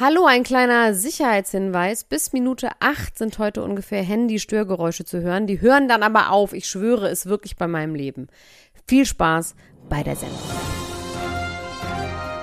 [0.00, 2.04] Hallo, ein kleiner Sicherheitshinweis.
[2.04, 5.48] Bis Minute 8 sind heute ungefähr Handy-Störgeräusche zu hören.
[5.48, 6.52] Die hören dann aber auf.
[6.52, 8.28] Ich schwöre es wirklich bei meinem Leben.
[8.86, 9.56] Viel Spaß
[9.88, 10.38] bei der Sendung.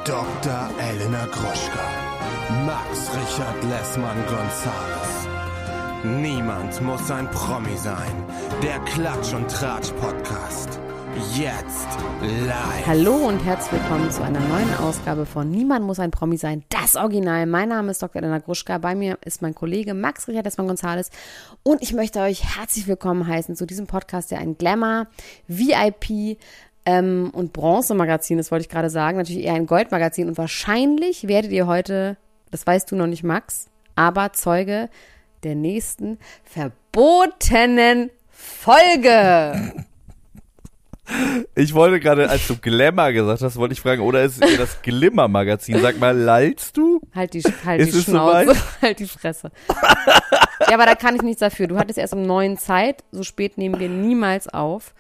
[0.03, 0.69] Dr.
[0.81, 1.85] Elena Groschka.
[2.65, 5.27] Max Richard Lessmann Gonzales.
[6.03, 8.25] Niemand muss ein Promi sein.
[8.61, 10.81] Der Klatsch und Tratsch Podcast.
[11.15, 11.87] Jetzt
[12.21, 12.85] live.
[12.85, 16.65] Hallo und herzlich willkommen zu einer neuen Ausgabe von Niemand muss ein Promi sein.
[16.67, 17.45] Das Original.
[17.45, 18.21] Mein Name ist Dr.
[18.21, 18.79] Elena Gruschka.
[18.79, 21.11] Bei mir ist mein Kollege Max Richard Desmann Gonzales.
[21.63, 25.07] Und ich möchte euch herzlich willkommen heißen zu diesem Podcast, der ein Glamour,
[25.47, 26.37] VIP,
[26.85, 29.17] ähm, und Bronze-Magazin ist, wollte ich gerade sagen.
[29.17, 30.27] Natürlich eher ein Goldmagazin.
[30.27, 32.17] Und wahrscheinlich werdet ihr heute,
[32.51, 34.89] das weißt du noch nicht, Max, aber Zeuge
[35.43, 39.85] der nächsten verbotenen Folge.
[41.53, 44.81] Ich wollte gerade, als du Glamour gesagt hast, wollte ich fragen, oder ist es das
[44.81, 45.79] Glimmer-Magazin?
[45.79, 46.99] Sag mal, lallst du?
[47.13, 49.51] Halt die, halt Ist die es Schnauze, halt die Fresse.
[50.67, 51.67] ja, aber da kann ich nichts dafür.
[51.67, 54.93] Du hattest erst um neun Zeit, so spät nehmen wir niemals auf.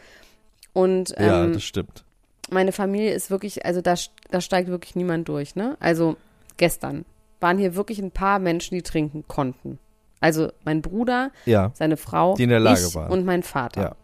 [0.73, 2.03] Und ja, ähm, das stimmt.
[2.51, 3.95] meine Familie ist wirklich, also da,
[4.29, 5.75] da steigt wirklich niemand durch, ne?
[5.79, 6.17] Also
[6.57, 7.05] gestern
[7.39, 9.79] waren hier wirklich ein paar Menschen, die trinken konnten.
[10.19, 11.71] Also mein Bruder, Ja.
[11.73, 13.11] seine Frau, Die in der Lage ich waren.
[13.11, 13.81] und mein Vater.
[13.81, 13.95] Ja.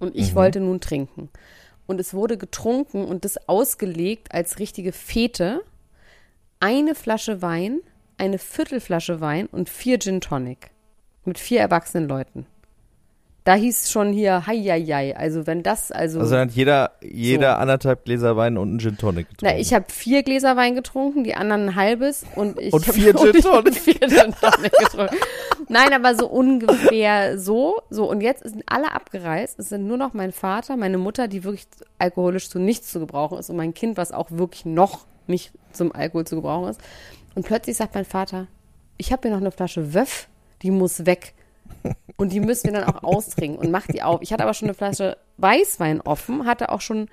[0.00, 0.36] Und ich Mhm.
[0.36, 1.30] wollte nun trinken.
[1.86, 5.62] Und es wurde getrunken und das ausgelegt als richtige Fete.
[6.58, 7.80] Eine Flasche Wein,
[8.18, 10.70] eine Viertelflasche Wein und vier Gin Tonic.
[11.24, 12.46] Mit vier erwachsenen Leuten.
[13.44, 15.16] Da hieß schon hier, hei, hei, hei.
[15.16, 16.20] Also wenn das, also.
[16.20, 17.56] Also dann hat jeder, jeder So.
[17.56, 19.54] anderthalb Gläser Wein und einen Gin Tonic getrunken.
[19.54, 23.14] na, ich habe vier Gläser Wein getrunken, die anderen ein halbes und ich Und vier
[23.16, 23.74] Gin und hab Tonic.
[23.78, 25.16] vier Gin Tonic getrunken.
[25.68, 27.80] Nein, aber so ungefähr so.
[27.88, 29.58] So, und jetzt sind alle abgereist.
[29.58, 31.66] Es sind nur noch mein Vater, meine Mutter, die wirklich
[31.98, 35.92] alkoholisch zu nichts zu gebrauchen ist und mein Kind, was auch wirklich noch nicht zum
[35.94, 36.80] Alkohol zu gebrauchen ist.
[37.34, 38.48] Und plötzlich sagt mein Vater,
[38.98, 40.28] ich habe hier noch eine Flasche Wöff,
[40.62, 41.32] die muss weg.
[42.16, 44.20] Und die müssen wir dann auch austrinken und macht die auf.
[44.22, 47.08] Ich hatte aber schon eine Flasche Weißwein offen, hatte auch schon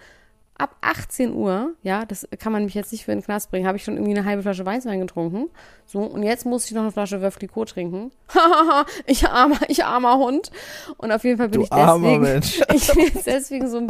[0.57, 3.77] ab 18 Uhr, ja, das kann man mich jetzt nicht für den Knast bringen, habe
[3.77, 5.49] ich schon irgendwie eine halbe Flasche Weißwein getrunken.
[5.85, 8.11] So, und jetzt muss ich noch eine Flasche Clicquot trinken.
[9.05, 10.51] Ich armer, ich armer Hund.
[10.97, 12.61] Und auf jeden Fall bin Du ich deswegen, armer Mensch.
[12.73, 13.87] ich bin jetzt deswegen so,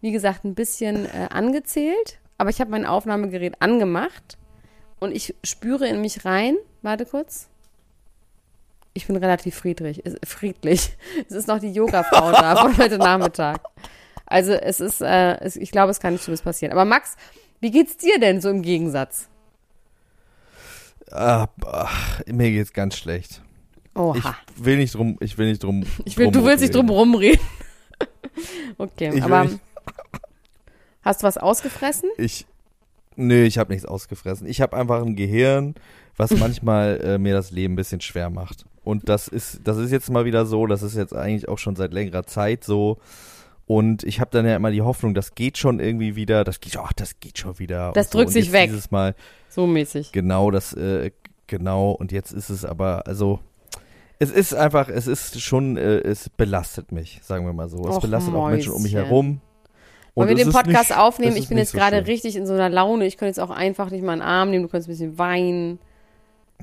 [0.00, 2.18] wie gesagt, ein bisschen äh, angezählt.
[2.38, 4.36] Aber ich habe mein Aufnahmegerät angemacht
[4.98, 6.56] und ich spüre in mich rein.
[6.82, 7.48] Warte kurz.
[8.94, 10.02] Ich bin relativ friedlich.
[10.24, 10.96] Friedlich.
[11.28, 13.60] Es ist noch die Yoga-Frau da von heute Nachmittag.
[14.26, 16.72] Also es ist, äh, es, ich glaube, es kann nicht Schlimmes passieren.
[16.72, 17.16] Aber Max,
[17.60, 19.28] wie geht's dir denn so im Gegensatz?
[21.10, 23.42] Ah, ach, mir geht's ganz schlecht.
[23.94, 24.36] Ich Oha.
[24.56, 25.84] will nicht drum, ich will nicht drum.
[26.06, 27.44] Ich will, du willst nicht drum rumreden.
[28.78, 29.48] okay, Ich aber
[31.02, 32.08] hast du was ausgefressen?
[32.16, 32.46] Ich,
[33.16, 34.46] nö, ich habe nichts ausgefressen.
[34.46, 35.74] Ich habe einfach ein Gehirn,
[36.16, 38.64] was manchmal äh, mir das Leben ein bisschen schwer macht.
[38.84, 40.66] Und das ist, das ist jetzt mal wieder so.
[40.66, 42.98] Das ist jetzt eigentlich auch schon seit längerer Zeit so.
[43.66, 46.42] Und ich habe dann ja immer die Hoffnung, das geht schon irgendwie wieder.
[46.44, 47.92] Das geht, ach, das geht schon wieder.
[47.94, 48.18] Das und so.
[48.18, 48.70] drückt Und sich weg.
[48.70, 49.14] Dieses Mal
[49.48, 50.10] So mäßig.
[50.12, 51.12] genau das, äh,
[51.46, 51.92] genau.
[51.92, 53.38] Und jetzt ist es aber, also.
[54.18, 57.88] Es ist einfach, es ist schon, äh, es belastet mich, sagen wir mal so.
[57.88, 59.06] Es Och, belastet auch Menschen um mich Mäuschen.
[59.08, 59.40] herum.
[60.14, 61.36] Wollen wir es den Podcast nicht- aufnehmen?
[61.36, 63.06] Ich bin jetzt so gerade richtig in so einer Laune.
[63.06, 64.62] Ich könnte jetzt auch einfach nicht mal einen Arm nehmen.
[64.64, 65.78] Du könntest ein bisschen weinen.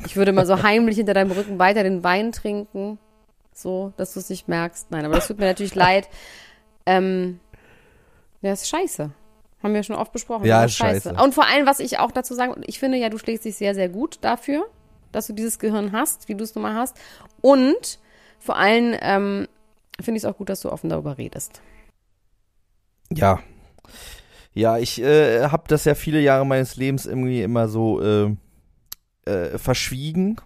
[0.06, 3.00] Ich würde mal so heimlich hinter deinem Rücken weiter den Wein trinken.
[3.54, 4.90] So, dass du es nicht merkst.
[4.92, 6.08] Nein, aber das tut mir natürlich leid.
[6.86, 7.40] Ähm,
[8.42, 9.12] ja, ist scheiße.
[9.62, 10.46] Haben wir schon oft besprochen.
[10.46, 11.14] Ja, ist scheiße.
[11.22, 13.76] Und vor allem, was ich auch dazu sagen, ich finde ja, du schlägst dich sehr,
[13.76, 14.66] sehr gut dafür,
[15.12, 16.96] dass du dieses Gehirn hast, wie du es nun mal hast.
[17.42, 18.00] Und
[18.40, 19.48] vor allem ähm,
[20.00, 21.62] finde ich es auch gut, dass du offen darüber redest.
[23.12, 23.40] Ja.
[24.54, 28.36] Ja, ich äh, habe das ja viele Jahre meines Lebens irgendwie immer so äh,
[29.30, 30.38] äh, verschwiegen.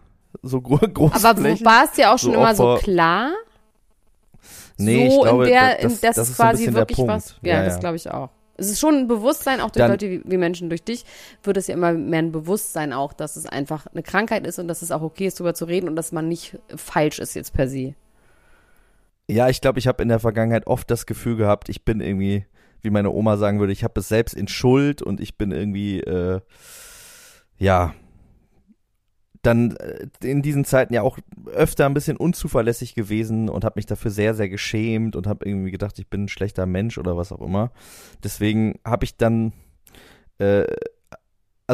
[0.42, 1.24] So gro groß.
[1.24, 3.32] Aber war es dir auch schon so immer so klar?
[4.78, 6.74] Nee, so ich glaube, in der, das, in das, das ist so ein quasi bisschen
[6.74, 7.12] der wirklich Punkt.
[7.14, 7.36] was.
[7.44, 8.30] Ja, das glaube ich auch.
[8.56, 11.06] Es ist schon ein Bewusstsein, auch durch Dann- Leute wie, wie Menschen, durch dich,
[11.44, 14.68] wird es ja immer mehr ein Bewusstsein auch, dass es einfach eine Krankheit ist und
[14.68, 17.54] dass es auch okay ist, darüber zu reden und dass man nicht falsch ist jetzt
[17.54, 17.96] per se.
[19.28, 22.46] Ja, ich glaube, ich habe in der Vergangenheit oft das Gefühl gehabt, ich bin irgendwie,
[22.82, 26.02] wie meine Oma sagen würde, ich habe es selbst in Schuld und ich bin irgendwie,
[26.02, 26.40] äh,
[27.58, 27.94] ja,
[29.44, 33.86] dann äh, in diesen Zeiten ja auch öfter ein bisschen unzuverlässig gewesen und habe mich
[33.86, 37.32] dafür sehr, sehr geschämt und habe irgendwie gedacht, ich bin ein schlechter Mensch oder was
[37.32, 37.72] auch immer.
[38.24, 39.54] Deswegen habe ich dann,
[40.40, 40.66] äh,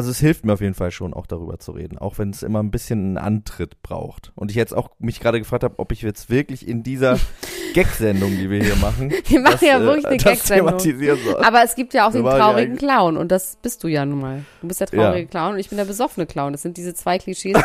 [0.00, 2.42] also es hilft mir auf jeden Fall schon, auch darüber zu reden, auch wenn es
[2.42, 4.32] immer ein bisschen einen Antritt braucht.
[4.34, 7.18] Und ich jetzt auch mich gerade gefragt habe, ob ich jetzt wirklich in dieser
[7.74, 11.36] Gag-Sendung, die wir hier machen, Wir machen das, ja äh, wirklich eine das Gag-Sendung.
[11.44, 14.20] Aber es gibt ja auch den ja traurigen Clown und das bist du ja nun
[14.20, 14.42] mal.
[14.62, 16.52] Du bist der traurige Clown und ich bin der besoffene Clown.
[16.52, 17.58] Das sind diese zwei Klischees.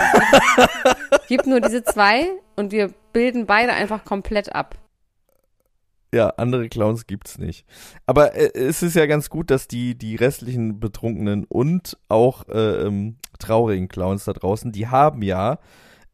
[1.12, 2.28] Es gibt nur diese zwei
[2.58, 4.76] und wir bilden beide einfach komplett ab.
[6.16, 7.66] Ja, andere Clowns gibt's nicht.
[8.06, 12.86] Aber äh, es ist ja ganz gut, dass die, die restlichen Betrunkenen und auch äh,
[12.88, 15.60] ähm, traurigen Clowns da draußen, die haben ja,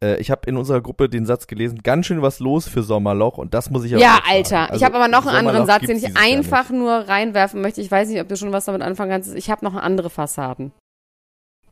[0.02, 3.38] äh, ich habe in unserer Gruppe den Satz gelesen, ganz schön was los für Sommerloch
[3.38, 4.22] und das muss ich Ja, auch sagen.
[4.28, 4.64] Alter.
[4.64, 7.80] ich Also, habe aber noch einen anderen Satz, den ich einfach nur reinwerfen möchte.
[7.80, 9.32] Ich weiß nicht, ob du schon was damit anfangen kannst.
[9.36, 10.72] Ich habe noch andere Fassaden.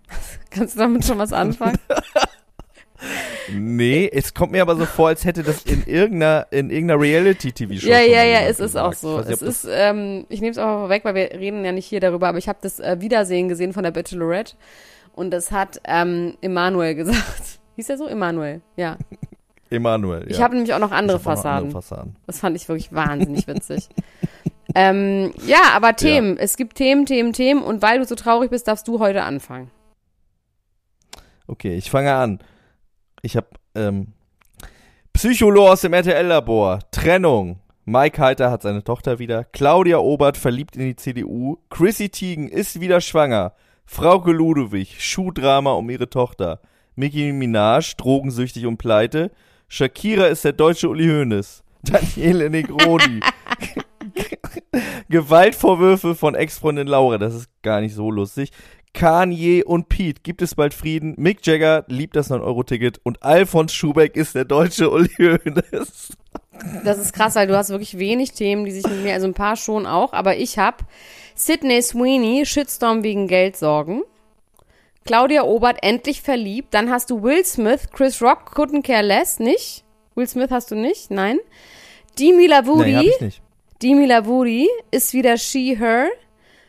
[0.51, 1.79] Kannst du damit schon was anfangen?
[3.53, 7.89] Nee, es kommt mir aber so vor, als hätte das in irgendeiner, in irgendeiner Reality-TV-Show
[7.89, 9.21] ja, ja, ja, es ist auch so.
[9.21, 11.87] Ich weiß Es ist, ähm, ich nehme es aber vorweg, weil wir reden ja nicht
[11.87, 14.57] hier darüber, aber ich habe das äh, Wiedersehen gesehen von der Bachelorette
[15.15, 17.61] und das hat ähm, Emanuel gesagt.
[17.77, 18.07] Hieß er so?
[18.07, 18.97] Emanuel, ja.
[19.71, 20.31] Emanuel, ja.
[20.31, 21.67] Ich habe nämlich auch noch andere auch noch Fassaden.
[21.69, 22.17] andere Fassaden.
[22.27, 23.89] Das fand ich wirklich wahnsinnig witzig.
[24.75, 26.37] ähm, ja, aber Themen.
[26.37, 29.71] Es gibt Themen, Themen, Themen und weil du so traurig bist, darfst du heute anfangen.
[31.47, 32.41] Okay, ich fange an.
[33.23, 34.09] Ich habe ähm,
[35.13, 37.61] Psycholo aus dem RTL-Labor, Trennung.
[37.85, 39.45] Mike Heiter hat seine Tochter wieder.
[39.45, 41.59] Claudia Obert verliebt in die CDU.
[41.71, 43.53] Chrissy Teigen ist wieder schwanger.
[43.85, 46.61] Frauke Ludwig, Schuhdrama um ihre Tochter.
[46.95, 49.31] Nicki Minaj, drogensüchtig und pleite.
[49.69, 51.63] Shakira ist der deutsche Uli Hoeneß.
[51.83, 53.21] Daniele Negroni.
[55.09, 58.53] Gewaltvorwürfe von Ex-Freundin Laura, das ist gar nicht so lustig.
[58.93, 61.15] Kanye und Pete, gibt es bald Frieden?
[61.17, 66.17] Mick Jagger liebt das 9-Euro-Ticket und Alfons Schubeck ist der deutsche Uli Hoeneß.
[66.85, 69.35] Das ist krass, weil du hast wirklich wenig Themen, die sich mit mir, also ein
[69.35, 70.85] paar schon auch, aber ich hab
[71.35, 74.03] Sydney Sweeney, Shitstorm wegen Geldsorgen.
[75.07, 76.75] Claudia Obert endlich verliebt.
[76.75, 79.85] Dann hast du Will Smith, Chris Rock, couldn't care less, nicht?
[80.15, 81.11] Will Smith hast du nicht?
[81.11, 81.39] Nein.
[82.19, 83.43] Demi Lavudi, Nein, ich nicht.
[83.83, 86.09] Demi Lavudi ist wieder she, her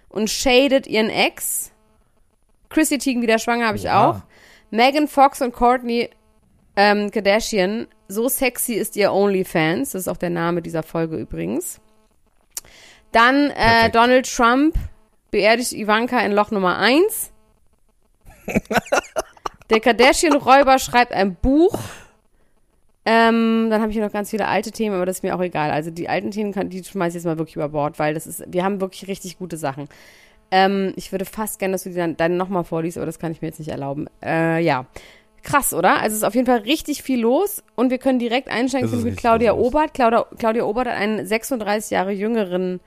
[0.10, 1.72] und shaded ihren Ex.
[2.72, 4.10] Chrissy Teigen wieder schwanger, habe ich Ja.
[4.10, 4.22] auch.
[4.72, 6.10] Megan Fox und Courtney
[6.76, 9.92] ähm, Kardashian, so sexy ist ihr OnlyFans.
[9.92, 11.82] Das ist auch der Name dieser Folge übrigens.
[13.12, 13.96] Dann äh, Perfekt.
[13.96, 14.76] Donald Trump
[15.32, 17.32] beerdigt Ivanka in Loch Nummer 1.
[19.70, 21.78] der Kardashian-Räuber schreibt ein Buch.
[23.04, 25.42] Ähm, dann habe ich hier noch ganz viele alte Themen, aber das ist mir auch
[25.42, 25.72] egal.
[25.72, 28.28] Also die alten Themen, kann, die schmeiß ich jetzt mal wirklich über Bord, weil das
[28.28, 29.90] ist, wir haben wirklich richtig gute Sachen.
[30.52, 33.32] Ähm, ich würde fast gerne, dass du die dann, dann nochmal vorliest, aber das kann
[33.32, 34.08] ich mir jetzt nicht erlauben.
[34.24, 34.86] Äh, ja.
[35.44, 36.00] Krass, oder?
[36.02, 39.18] Also es ist auf jeden Fall richtig viel los und wir können direkt einsteigen mit
[39.18, 39.54] Claudia.
[39.54, 39.96] Obert.
[39.96, 42.80] Claudia, Claudia Obert hat einen 36 Jahre jüngeren,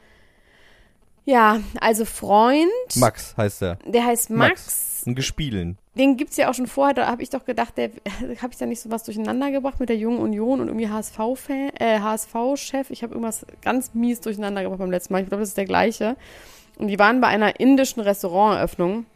[1.24, 2.68] ja, also Freund.
[2.96, 3.78] Max heißt er.
[3.86, 5.04] Der heißt Max.
[5.06, 5.78] Ein Gespielen.
[5.96, 6.94] Den gibt's ja auch schon vorher.
[6.94, 7.90] Da habe ich doch gedacht, der
[8.42, 11.70] habe ich da nicht so was durcheinander gebracht mit der Jungen Union und irgendwie HSV-Fan,
[11.78, 12.90] äh, HSV-Chef.
[12.90, 15.22] Ich habe irgendwas ganz mies durcheinander gebracht beim letzten Mal.
[15.22, 16.16] Ich glaube, das ist der gleiche.
[16.78, 19.06] Und die waren bei einer indischen Restauranteröffnung.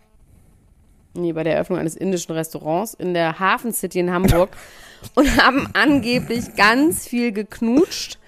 [1.14, 4.50] Nee, bei der Eröffnung eines indischen Restaurants in der Hafen City in Hamburg
[5.14, 8.18] und haben angeblich ganz viel geknutscht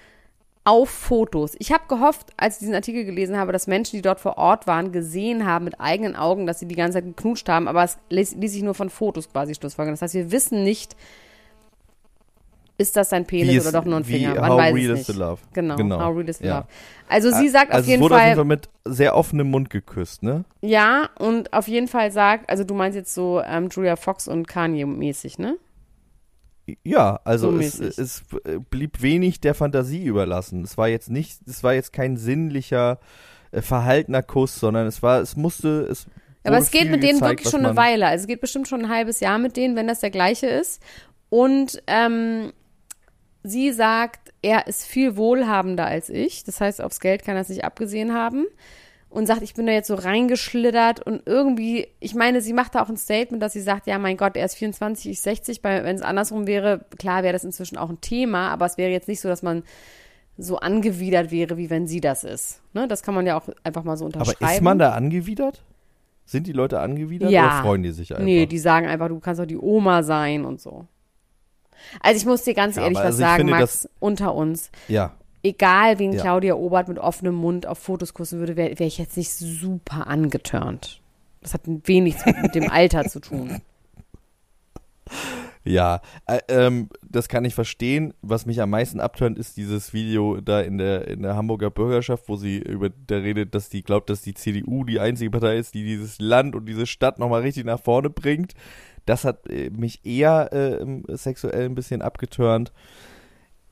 [0.63, 1.55] auf Fotos.
[1.59, 4.67] Ich habe gehofft, als ich diesen Artikel gelesen habe, dass Menschen, die dort vor Ort
[4.67, 7.97] waren, gesehen haben mit eigenen Augen, dass sie die ganze Zeit geknutscht haben, aber es
[8.09, 9.93] ließ, ließ sich nur von Fotos quasi schlussfolgern.
[9.93, 10.95] Das heißt, wir wissen nicht,
[12.81, 14.35] ist das ein Penis ist- oder doch nur ein Finger?
[14.35, 15.41] Man how weiß real es is the love?
[15.53, 16.57] Genau, Genau, how real is the ja.
[16.59, 16.67] love.
[17.07, 19.49] Also sie sagt also auf jeden es wurde auf Fall, jeden Fall mit sehr offenem
[19.51, 20.45] Mund geküsst, ne?
[20.61, 24.47] ja, und auf jeden Fall sagt, also du meinst jetzt so ähm, Julia Fox und
[24.47, 25.57] Kanye mäßig, ne?
[26.83, 30.63] Ja, also So es, es äh, blieb wenig der Fantasie überlassen.
[30.63, 32.99] Es war jetzt nicht, es war jetzt kein sinnlicher,
[33.51, 36.05] äh, verhaltener Kuss, sondern es war, es musste, es
[36.43, 38.07] Aber es geht mit denen gezeigt, wirklich schon eine Weile.
[38.07, 40.81] Also es geht bestimmt schon ein halbes Jahr mit denen, wenn das der gleiche ist.
[41.29, 42.53] Und ähm,
[43.43, 46.43] sie sagt, er ist viel wohlhabender als ich.
[46.43, 48.45] Das heißt, aufs Geld kann er es nicht abgesehen haben.
[49.09, 52.81] Und sagt, ich bin da jetzt so reingeschlittert und irgendwie, ich meine, sie macht da
[52.81, 55.61] auch ein Statement, dass sie sagt, ja, mein Gott, er ist 24, ich 60.
[55.61, 58.89] Bei- Wenn es andersrum wäre, klar wäre das inzwischen auch ein Thema, aber es wäre
[58.89, 59.63] jetzt nicht so, dass man
[60.37, 62.61] so angewidert wäre, wie wenn sie das ist.
[62.73, 62.87] Ne?
[62.87, 64.53] Das kann man ja auch einfach mal so Aber unterschreiben.
[64.53, 65.61] ist man da angewidert?
[66.25, 67.47] Sind die Leute angewidert Ja.
[67.47, 68.23] oder freuen die sich einfach?
[68.23, 70.85] Nee, die sagen einfach, du kannst doch die Oma sein und so.
[71.99, 74.71] Also ich muss dir ganz ehrlich was also sagen, finde, Max, unter uns.
[74.87, 75.13] ja.
[75.43, 76.21] Egal, wen Ja.
[76.21, 80.05] Claudia Obert mit offenem Mund auf Fotos kussen würde, wäre wär ich jetzt nicht super
[80.05, 81.01] angetörnt.
[81.41, 83.61] Das hat wenig mit dem Alter zu tun.
[85.63, 88.15] Ja, äh, ähm, das kann ich verstehen.
[88.23, 92.29] Was mich am meisten abtönt, ist dieses Video da in der, in der Hamburger Bürgerschaft,
[92.29, 95.75] wo sie über der redet, dass die glaubt, dass die CDU die einzige Partei ist,
[95.75, 98.53] die dieses Land und diese Stadt nochmal richtig nach vorne bringt.
[99.05, 102.71] Das hat äh, mich eher äh, sexuell ein bisschen abgeturnt.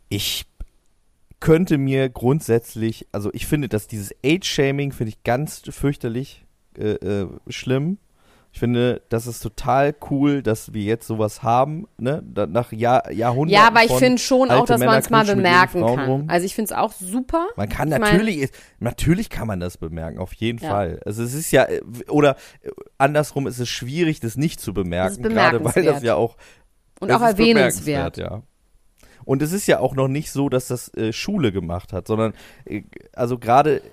[0.09, 0.45] Ich
[1.39, 6.45] könnte mir grundsätzlich, also ich finde, dass dieses Age-Shaming finde ich ganz fürchterlich
[6.77, 7.97] äh, äh, schlimm.
[8.51, 12.23] Ich finde, das ist total cool, dass wir jetzt sowas haben, ne?
[12.49, 13.53] Nach Jahr, Jahrhunderten.
[13.61, 16.09] Ja, aber ich finde schon auch, dass man es mal bemerken kann.
[16.09, 16.23] rum.
[16.27, 17.47] Also ich finde es auch super.
[17.57, 20.69] Man kann Ich mein- natürlich, natürlich kann man das bemerken, auf jeden Ja.
[20.69, 20.99] Fall.
[21.05, 25.21] Also es ist ja, äh, oder äh, andersrum ist es schwierig, das nicht zu bemerken,
[25.21, 26.35] gerade weil das ja auch
[26.99, 28.17] Und auch erwähnenswert.
[28.17, 28.41] Ja.
[29.25, 32.33] Und es ist ja auch noch nicht so, dass das äh, Schule gemacht hat, sondern
[32.65, 32.81] äh,
[33.13, 33.83] also gerade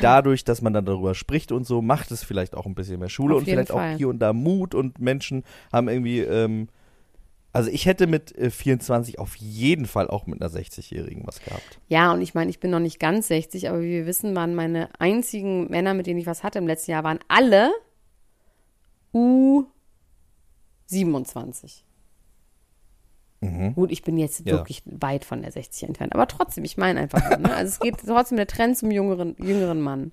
[0.00, 3.08] dadurch, dass man dann darüber spricht und so, macht es vielleicht auch ein bisschen mehr
[3.08, 3.94] Schule Auf und vielleicht Fall.
[3.94, 6.68] auch hier und da Mut und Menschen haben irgendwie, ähm,
[7.52, 11.78] also ich hätte mit äh, 24 auf jeden Fall auch mit einer 60-Jährigen was gehabt.
[11.88, 14.54] Ja, und ich meine, ich bin noch nicht ganz 60, aber wie wir wissen, waren
[14.54, 17.72] meine einzigen Männer, mit denen ich was hatte im letzten Jahr, waren alle
[19.14, 21.82] U27.
[23.42, 23.74] Mhm.
[23.74, 24.52] Gut, ich bin jetzt Ja.
[24.52, 27.54] wirklich weit von der 60 entfernt, aber trotzdem, ich meine einfach, nur, ne?
[27.54, 30.12] also es geht trotzdem der Trend zum jüngeren, jüngeren Mann.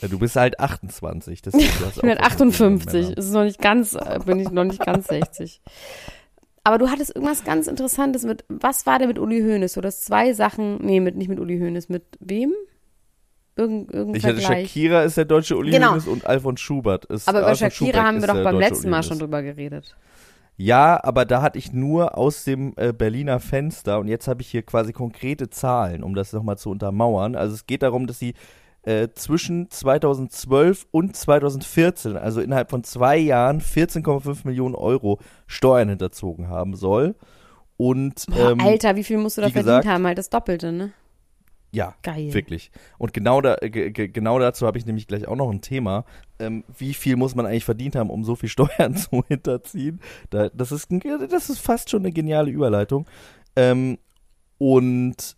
[0.00, 1.42] Ja, du bist halt 28.
[1.42, 4.64] Das, ich Ich bin halt 58, es ist noch nicht ganz, äh, bin ich noch
[4.64, 5.60] nicht ganz 60.
[6.64, 9.74] Aber du hattest irgendwas ganz Interessantes mit, was war denn mit Uli Hoeneß?
[9.74, 12.52] Du hast zwei Sachen, nee, mit, nicht mit Uli Hoeneß, mit wem?
[13.56, 14.40] Irgend, irgendein Ich hatte.
[14.40, 15.90] Shakira ist der deutsche Uli Genau.
[15.90, 18.58] Hoeneß und Alfons Schubert ist Aber über Alfons Shakira Schubeck haben ist wir doch beim
[18.58, 19.96] letzten Mal schon drüber geredet.
[20.60, 24.48] Ja, aber da hatte ich nur aus dem äh, Berliner Fenster und jetzt habe ich
[24.48, 27.34] hier quasi konkrete Zahlen, um das nochmal zu untermauern.
[27.34, 28.34] Also es geht darum, dass sie
[28.82, 36.48] äh, zwischen 2012 und 2014, also innerhalb von zwei Jahren, 14,5 Millionen Euro Steuern hinterzogen
[36.48, 37.14] haben soll.
[37.78, 40.06] Und Boah, ähm, Alter, wie viel musst du da verdient gesagt- haben?
[40.06, 40.92] Halt das Doppelte, ne?
[41.72, 42.32] Ja, Geil.
[42.34, 42.70] Wirklich.
[42.98, 45.60] Und genau, da, äh, ge- ge- genau dazu habe ich nämlich gleich auch noch ein
[45.60, 46.04] Thema.
[46.40, 50.00] Ähm, wie viel muss man eigentlich verdient haben, um so viel Steuern zu hinterziehen?
[50.30, 50.88] Da, das, ist,
[51.30, 53.06] das ist fast schon eine geniale Überleitung.
[53.56, 53.98] Ähm,
[54.58, 55.36] und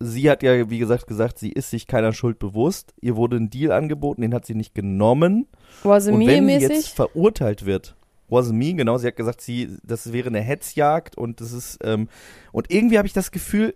[0.00, 2.94] sie hat ja, wie gesagt, gesagt, sie ist sich keiner Schuld bewusst.
[3.00, 5.46] Ihr wurde ein Deal angeboten, den hat sie nicht genommen.
[5.82, 7.96] Was Und wenn sie jetzt verurteilt wird,
[8.30, 12.08] wasn't me, genau, sie hat gesagt, sie, das wäre eine Hetzjagd und das ist, ähm,
[12.52, 13.74] und irgendwie habe ich das Gefühl,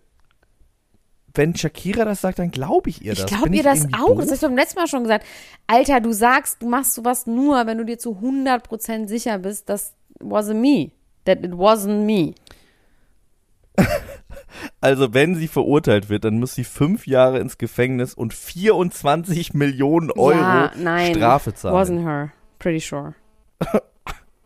[1.35, 3.27] wenn Shakira das sagt, dann glaube ich ihr Ich das.
[3.29, 4.09] glaube Bin ihr das auch.
[4.09, 4.19] doof?
[4.19, 5.27] Das habe ich beim letzten Mal schon gesagt.
[5.67, 9.95] Alter, du sagst, du machst sowas nur, wenn du dir zu 100% sicher bist, das
[10.21, 10.91] wasn't me.
[11.25, 12.35] That it wasn't me.
[14.81, 20.11] Also wenn sie verurteilt wird, dann muss sie fünf Jahre ins Gefängnis und 24 Millionen
[20.11, 21.15] Euro ja, nein.
[21.15, 21.75] Strafe zahlen.
[21.75, 22.33] Wasn't her.
[22.59, 23.15] Pretty sure.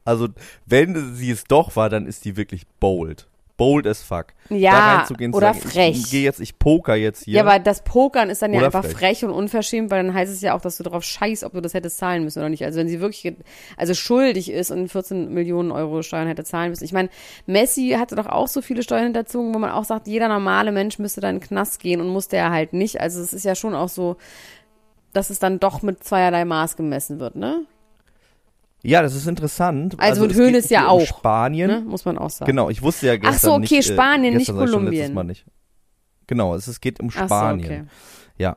[0.05, 0.29] Also
[0.67, 3.27] wenn sie es doch war, dann ist die wirklich bold.
[3.57, 4.27] Bold as fuck.
[4.51, 5.97] Ja, da reinzugehen, oder sagen, frech.
[5.97, 7.35] Ich gehe jetzt, ich poker jetzt hier.
[7.35, 8.97] Ja, aber das Pokern ist dann ja Oder einfach frech.
[8.97, 9.25] frech.
[9.25, 11.75] und unverschämt, weil dann heißt es ja auch, dass du darauf scheißt, ob du das
[11.75, 12.65] hättest zahlen müssen oder nicht.
[12.65, 13.35] Also wenn sie wirklich
[13.77, 16.85] also schuldig ist und 14 Millionen Euro Steuern hätte zahlen müssen.
[16.85, 17.09] Ich meine,
[17.47, 20.99] Messi hatte doch auch so viele Steuern hinterzogen, wo man auch sagt, jeder normale Mensch
[20.99, 23.01] müsste da in den Knast gehen und musste er halt nicht.
[23.01, 24.17] Also es ist ja schon auch so,
[25.13, 27.65] dass es dann doch mit zweierlei Maß gemessen wird, ne?
[28.87, 29.95] Ja, das ist interessant.
[29.99, 31.69] Also mit es geht Hoeneß ja auch, Spanien.
[31.71, 31.81] ne?
[31.87, 32.49] Muss man auch sagen.
[32.51, 34.73] Genau, ich wusste ja gestern Ach so, okay, nicht, äh, Spanien, nicht ich schon letztes
[34.75, 35.15] Kolumbien.
[35.15, 35.45] Mal nicht.
[36.27, 37.65] Genau, es, es geht um Ach so, Spanien.
[37.67, 37.85] okay.
[38.39, 38.57] Ja.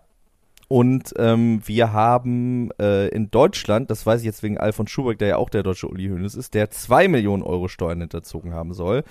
[0.68, 5.28] Und ähm, wir haben äh, in Deutschland, das weiß ich jetzt wegen Alfons Schubeck, der
[5.30, 9.04] ja auch der deutsche Uli Hoeneß ist, der zwei Millionen Euro Steuern hinterzogen haben soll.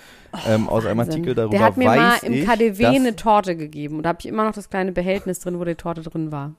[0.47, 1.03] ähm, aus einem Oh.
[1.03, 4.09] Artikel darüber Der hat mir mal weiß im ich, KDW eine Torte gegeben und da
[4.09, 6.53] habe ich immer noch das kleine Behältnis drin, wo die Torte drin war.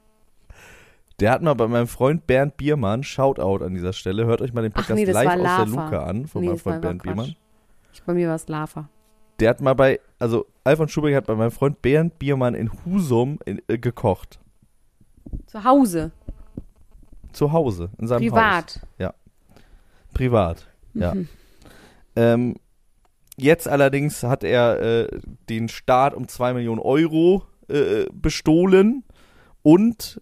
[1.21, 4.62] Der hat mal bei meinem Freund Bernd Biermann, Shoutout an dieser Stelle, hört euch mal
[4.62, 5.67] den Podcast nee, live aus der.
[5.67, 7.15] Luke an, von Nee, meinem Freund Bernd Quatsch.
[7.15, 7.37] Biermann.
[7.93, 8.89] Ich, bei mir war es Lava.
[9.39, 13.39] Der hat mal bei, also Alfons Schubeck hat bei meinem Freund Bernd Biermann in Husum
[13.45, 14.39] in, äh, gekocht.
[15.47, 16.11] Zu Hause,
[17.33, 18.31] Zu Hause, in seinem Haus.
[18.31, 18.81] privat.
[20.12, 21.15] Privat, ja.
[21.15, 21.29] Mhm.
[22.17, 22.57] Ähm,
[23.37, 29.05] jetzt allerdings hat er äh, den Staat um 2 Millionen Euro äh, bestohlen
[29.62, 30.21] und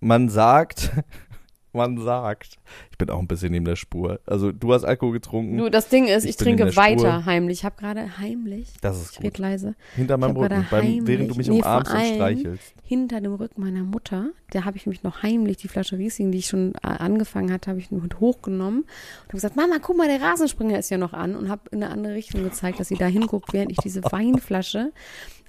[0.00, 0.92] man sagt,
[1.72, 2.58] man sagt,
[2.90, 4.20] ich bin auch ein bisschen neben der Spur.
[4.26, 6.82] Also du hast Alkohol getrunken, Du, das Ding ist, ich, Ich trinke der Spur.
[6.82, 7.58] weiter heimlich.
[7.58, 11.34] Ich habe gerade heimlich, das ist ich gut, leise, hinter meinem Rücken, beim, während du
[11.36, 12.74] mich nee, umarmst und streichelst.
[12.82, 16.38] hinter dem Rücken meiner Mutter, da habe ich mich noch heimlich, die Flasche Riesling, die
[16.38, 19.96] ich schon äh, angefangen hatte, habe ich nur mit hochgenommen und habe gesagt, Mama, guck
[19.96, 22.88] mal, der Rasenspringer ist ja noch an und habe in eine andere Richtung gezeigt, dass
[22.88, 24.92] sie da hinguckt, während ich diese Weinflasche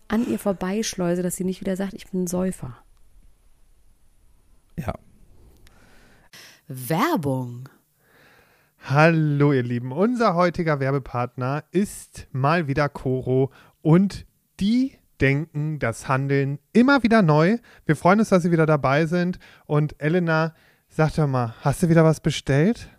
[0.09, 2.77] an ihr vorbeischleuse, dass sie nicht wieder sagt, ich bin ein Säufer.
[4.79, 4.93] Ja.
[6.69, 7.67] Werbung.
[8.85, 14.25] Hallo ihr Lieben, unser heutiger Werbepartner ist mal wieder Coro und
[14.61, 17.57] die denken das Handeln immer wieder neu.
[17.85, 20.55] Wir freuen uns, dass Sie wieder dabei sind und Elena,
[20.87, 22.89] sag doch mal, hast du wieder was bestellt?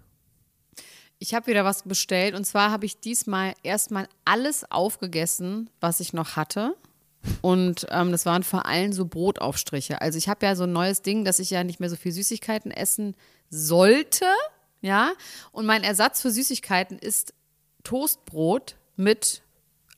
[1.18, 6.12] Ich habe wieder was bestellt und zwar habe ich diesmal erstmal alles aufgegessen, was ich
[6.12, 6.76] noch hatte.
[7.42, 10.00] Und ähm, das waren vor allem so Brotaufstriche.
[10.00, 12.12] Also ich habe ja so ein neues Ding, dass ich ja nicht mehr so viel
[12.12, 13.14] Süßigkeiten essen
[13.50, 14.26] sollte.
[14.80, 15.12] Ja.
[15.52, 17.34] Und mein Ersatz für Süßigkeiten ist
[17.84, 19.42] Toastbrot mit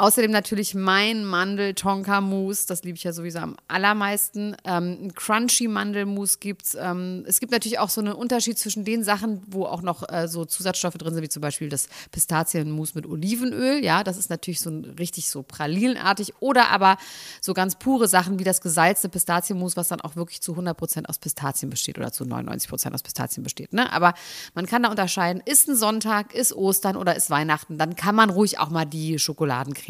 [0.00, 4.56] Außerdem natürlich mein Mandel-Tonka-Mousse, das liebe ich ja sowieso am allermeisten.
[4.64, 6.74] Ähm, ein Crunchy-Mandelmousse gibt es.
[6.74, 10.26] Ähm, es gibt natürlich auch so einen Unterschied zwischen den Sachen, wo auch noch äh,
[10.26, 13.84] so Zusatzstoffe drin sind, wie zum Beispiel das Pistazienmousse mit Olivenöl.
[13.84, 16.32] Ja, das ist natürlich so richtig so pralinenartig.
[16.40, 16.96] Oder aber
[17.42, 21.18] sogar ganz pure Sachen wie das gesalzte Pistazienmus, was dann auch wirklich zu 100% aus
[21.18, 23.74] Pistazien besteht oder zu 99% aus Pistazien besteht.
[23.74, 23.92] Ne?
[23.92, 24.14] Aber
[24.54, 28.30] man kann da unterscheiden, ist ein Sonntag, ist Ostern oder ist Weihnachten, dann kann man
[28.30, 29.89] ruhig auch mal die Schokoladencreme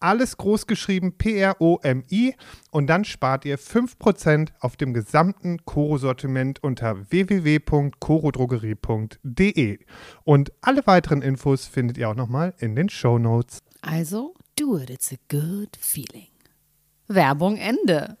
[0.00, 2.34] alles groß geschrieben P-R-O-M-I
[2.70, 9.78] und dann spart ihr 5% auf dem gesamten Koro-Sortiment unter www.korodrogerie.de.
[10.24, 13.58] Und alle weiteren Infos findet ihr auch nochmal in den Show Notes.
[13.82, 16.28] Also, do it, it's a good feeling.
[17.08, 18.16] Werbung Ende.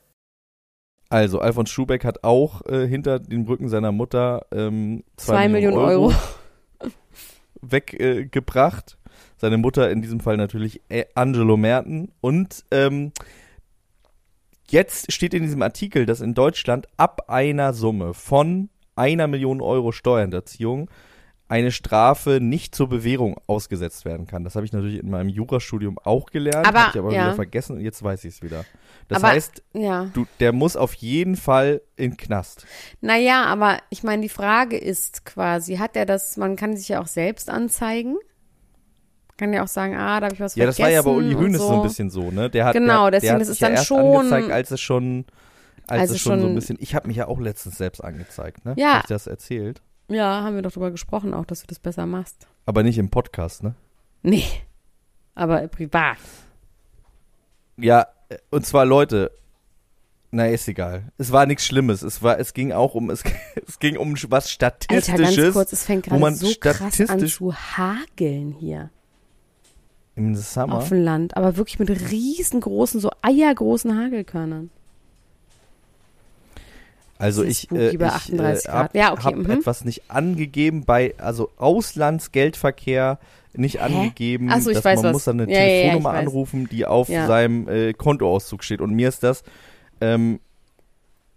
[1.08, 6.02] Also, Alfons Schubeck hat auch äh, hinter den Rücken seiner Mutter ähm, zwei, Millionen, Millionen
[6.02, 6.14] Euro, Euro.
[7.62, 8.98] weggebracht.
[9.04, 9.05] Äh,
[9.36, 12.12] seine Mutter in diesem Fall natürlich äh, Angelo Merten.
[12.20, 13.12] Und ähm,
[14.68, 19.92] jetzt steht in diesem Artikel, dass in Deutschland ab einer Summe von einer Million Euro
[19.92, 20.90] Steuerhinterziehung
[21.48, 24.42] eine Strafe nicht zur Bewährung ausgesetzt werden kann.
[24.42, 27.26] Das habe ich natürlich in meinem Jurastudium auch gelernt, habe ich aber ja.
[27.26, 28.64] wieder vergessen und jetzt weiß ich es wieder.
[29.06, 30.10] Das aber, heißt, ja.
[30.12, 32.66] du, der muss auf jeden Fall in Knast.
[33.00, 37.00] Naja, aber ich meine, die Frage ist quasi, hat er das, man kann sich ja
[37.00, 38.16] auch selbst anzeigen.
[39.36, 40.82] Kann ja auch sagen, ah, da habe ich was ja, vergessen.
[40.82, 41.68] Ja, das war ja bei Uli Hoeneß so.
[41.68, 41.74] so.
[41.74, 42.48] ein bisschen so, ne?
[42.48, 45.26] Der hat, genau, der, deswegen der ist es dann ja schon angezeigt, als es schon,
[45.86, 46.78] als, als es schon, so ein bisschen.
[46.80, 48.74] Ich habe mich ja auch letztens selbst angezeigt, ne?
[48.78, 48.94] Ja.
[48.94, 49.82] Hab ich das erzählt?
[50.08, 52.46] Ja, haben wir doch drüber gesprochen, auch, dass du das besser machst.
[52.64, 53.74] Aber nicht im Podcast, ne?
[54.22, 54.44] Nee.
[55.34, 56.16] Aber privat.
[57.76, 58.06] Ja,
[58.50, 59.30] und zwar Leute,
[60.30, 61.12] na, ist egal.
[61.18, 62.02] Es war nichts Schlimmes.
[62.02, 63.22] Es war, es ging auch um, es,
[63.66, 65.10] es ging um was Statistisches.
[65.10, 68.90] Alter, ganz kurz, es fängt gerade so krass an zu hageln hier.
[70.16, 70.76] Im Sommer?
[70.76, 74.70] Auf dem Land, aber wirklich mit riesengroßen, so eiergroßen Hagelkörnern.
[77.18, 78.74] Also ist ich, äh, ich 38 äh, Grad.
[78.84, 79.50] hab, Ja, okay, hab mhm.
[79.50, 83.18] etwas nicht angegeben bei, also Auslandsgeldverkehr
[83.54, 84.48] nicht angegeben.
[84.50, 85.12] Ach so, ich dass weiß man was.
[85.14, 86.18] muss dann eine Ja, ja, ja, Telefonnummer weiß.
[86.20, 87.26] anrufen, die auf Ja.
[87.26, 88.82] seinem äh, Kontoauszug steht.
[88.82, 89.44] Und mir ist das,
[90.02, 90.40] ähm,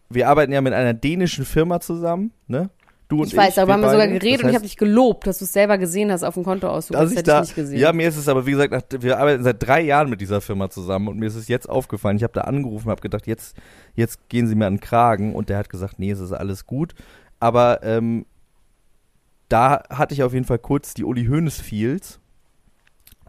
[0.10, 2.70] wir arbeiten ja mit einer dänischen Firma zusammen, ne?
[3.10, 3.34] Du und ich.
[3.34, 5.39] Ich weiß, darüber haben wir sogar geredet Das und ich heißt, habe dich gelobt, dass
[5.39, 6.93] du es selber gesehen hast auf dem Kontoauszug.
[6.93, 7.80] dass Das ich hätte da, ich nicht gesehen.
[7.80, 10.39] ja, mir ist es aber, wie gesagt, nach, wir arbeiten seit drei Jahren mit dieser
[10.41, 13.58] Firma zusammen und mir ist es jetzt aufgefallen, ich habe da angerufen, habe gedacht, jetzt,
[13.95, 16.65] jetzt gehen sie mir an den Kragen und der hat gesagt, nee, es ist alles
[16.67, 16.93] gut,
[17.39, 18.26] aber ähm,
[19.50, 22.19] da hatte ich auf jeden Fall kurz die Uli Hoeneß Feels,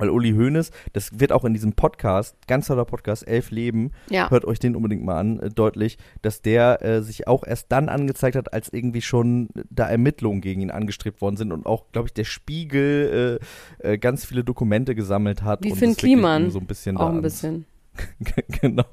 [0.00, 4.30] weil Uli Hoeneß, das wird auch in diesem Podcast, ganz toller Podcast, Elf Leben, ja.
[4.30, 7.88] hört euch den unbedingt mal an, äh, deutlich, dass der äh, sich auch erst dann
[7.88, 12.08] angezeigt hat, als irgendwie schon da Ermittlungen gegen ihn angestrebt worden sind und auch, glaube
[12.08, 13.38] ich, der Spiegel
[13.82, 15.62] äh, äh, ganz viele Dokumente gesammelt hat.
[15.62, 16.50] Wie und Finn Kliman.
[16.50, 17.66] so ein bisschen Auch ein bisschen.
[18.60, 18.84] genau.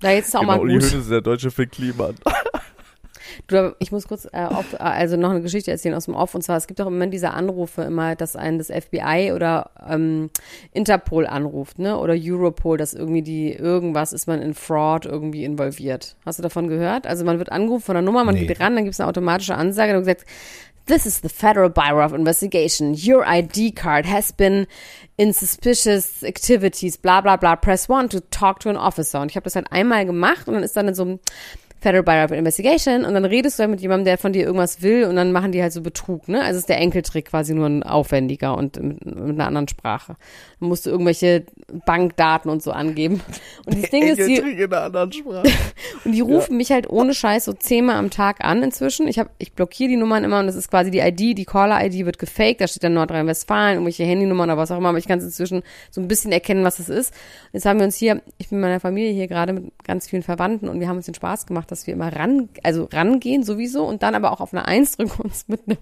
[0.00, 0.82] Da jetzt auch genau, mal Uli gut.
[0.82, 2.14] Hoeneß ist der deutsche Finn Kliman.
[3.46, 6.34] Du, ich muss kurz äh, auf, äh, also noch eine Geschichte erzählen aus dem Off.
[6.34, 9.70] Und zwar, es gibt auch im Moment diese Anrufe immer, dass einen das FBI oder
[9.88, 10.30] ähm,
[10.72, 11.98] Interpol anruft, ne?
[11.98, 16.16] Oder Europol, dass irgendwie die, irgendwas ist man in Fraud irgendwie involviert.
[16.26, 17.06] Hast du davon gehört?
[17.06, 18.46] Also man wird angerufen von der Nummer, man Nee.
[18.46, 20.24] geht ran, dann gibt es eine automatische Ansage, wird gesagt,
[20.86, 22.94] This is the Federal Bureau of Investigation.
[22.94, 24.66] Your ID card has been
[25.18, 27.56] in suspicious activities, bla bla bla.
[27.56, 29.20] Press one to talk to an officer.
[29.20, 31.20] Und ich habe das halt einmal gemacht und dann ist dann in so einem
[31.80, 34.82] Federal Bureau of Investigation und dann redest du halt mit jemandem, der von dir irgendwas
[34.82, 36.42] will und dann machen die halt so Betrug, ne?
[36.42, 40.16] Also ist der Enkeltrick quasi nur ein aufwendiger und mit, mit einer anderen Sprache.
[40.60, 41.44] Dann musst du irgendwelche
[41.86, 43.20] Bankdaten und so angeben.
[43.66, 45.48] Und das Ding ist, die, in einer anderen Sprache.
[46.04, 49.06] und die rufen mich halt ohne Scheiß so zehnmal am Tag an inzwischen.
[49.06, 52.06] Ich hab, ich blockiere die Nummern immer und das ist quasi die ID, die Caller-ID
[52.06, 55.18] wird gefaked, da steht dann Nordrhein-Westfalen, irgendwelche Handynummern oder was auch immer, aber ich kann
[55.18, 57.14] es inzwischen so ein bisschen erkennen, was es ist.
[57.52, 60.22] Jetzt haben wir uns hier, ich bin mit meiner Familie hier gerade mit ganz vielen
[60.22, 63.84] Verwandten und wir haben uns den Spaß gemacht, dass wir immer ran, also rangehen sowieso
[63.84, 65.78] und dann aber auch auf eine Eins drücken uns mit einem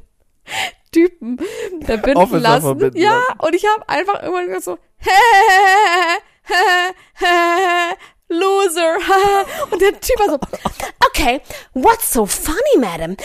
[0.93, 1.39] Typen
[1.83, 2.67] verbinden lassen.
[2.67, 3.41] verbinden ja, lassen.
[3.41, 4.79] und ich habe einfach irgendwann so,
[8.29, 8.97] Loser.
[9.71, 10.39] Und der Typ war so,
[11.07, 11.41] okay,
[11.75, 13.17] what's so funny, madam?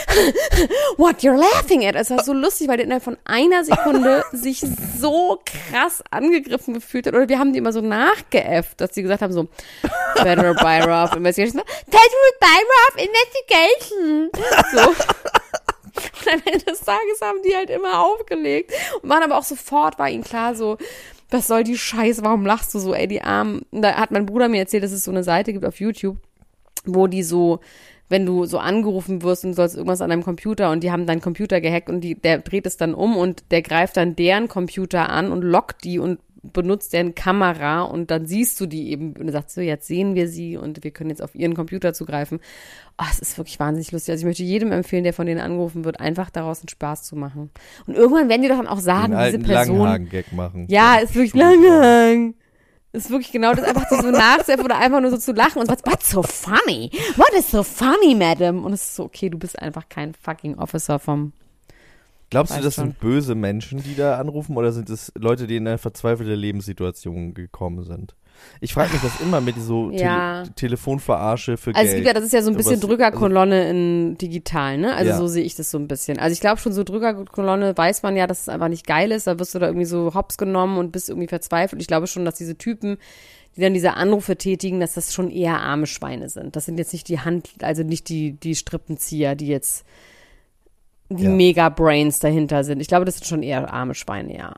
[0.98, 1.96] What you're laughing at?
[1.96, 4.64] Es war so lustig, weil der innerhalb von einer Sekunde sich
[5.00, 7.14] so krass angegriffen gefühlt hat.
[7.14, 9.48] Oder wir haben die immer so nachgeäfft, dass sie gesagt haben so,
[10.16, 11.64] Federal of Investigation.
[11.90, 14.30] Federal of Investigation.
[14.72, 14.96] So.
[15.94, 20.00] Und am Ende des Tages haben die halt immer aufgelegt und waren aber auch sofort,
[20.00, 20.78] war ihnen klar so,
[21.32, 23.62] was soll die Scheiße, warum lachst du so, ey, die Armen.
[23.72, 26.18] Da hat mein Bruder mir erzählt, dass es so eine Seite gibt auf YouTube,
[26.86, 27.62] wo die so,
[28.10, 31.22] wenn du so angerufen wirst und sollst irgendwas an deinem Computer und die haben deinen
[31.22, 35.10] Computer gehackt und die, der dreht es dann um und der greift dann deren Computer
[35.10, 39.32] an und lockt die und benutzt deren Kamera und dann siehst du die eben und
[39.32, 42.40] sagt so, jetzt sehen wir sie und wir können jetzt auf ihren Computer zugreifen.
[43.00, 44.12] Oh, es ist wirklich wahnsinnig lustig.
[44.14, 47.16] Also ich möchte jedem empfehlen, der von denen angerufen wird, einfach daraus einen Spaß zu
[47.16, 47.52] machen.
[47.86, 49.78] Und irgendwann werden die doch dann auch sagen, diese Person.
[49.78, 50.66] Langhagen-Gag machen.
[50.68, 52.34] Ja, ist wirklich lang.
[52.94, 55.76] Ist wirklich genau das, einfach so nachzuhelfen oder einfach nur so zu lachen und so,
[55.86, 56.92] what's so funny?
[57.16, 58.66] What is so funny, madam?
[58.66, 61.32] Und es ist so, okay, du bist einfach kein fucking Officer vom,
[62.32, 62.86] Glaubst du, das schon.
[62.86, 67.34] sind böse Menschen, die da anrufen, oder sind es Leute, die in eine verzweifelte Lebenssituation
[67.36, 68.16] gekommen sind?
[68.60, 70.42] Ich frage mich das immer mit so Ja.
[70.56, 73.70] Tele Telefonverarsche für Also es gibt ja, das ist ja so ein bisschen Sowas- Drückerkolonne
[73.70, 74.96] in digital, ne?
[74.96, 75.18] Also Ja.
[75.18, 76.18] so sehe ich das so ein bisschen.
[76.18, 79.28] Also ich glaube schon, so Drückerkolonne weiß man ja, dass es einfach nicht geil ist.
[79.28, 81.82] Da wirst du da irgendwie so hops genommen und bist irgendwie verzweifelt.
[81.82, 82.98] Ich glaube schon, dass diese Typen,
[83.56, 86.56] die dann diese Anrufe tätigen, dass das schon eher arme Schweine sind.
[86.56, 89.86] Das sind jetzt nicht die Hand, also nicht die, die Strippenzieher, die jetzt
[91.18, 91.30] die Ja.
[91.30, 92.80] Mega-Brains dahinter sind.
[92.82, 94.54] Ich glaube, das sind schon eher arme Schweine, ja.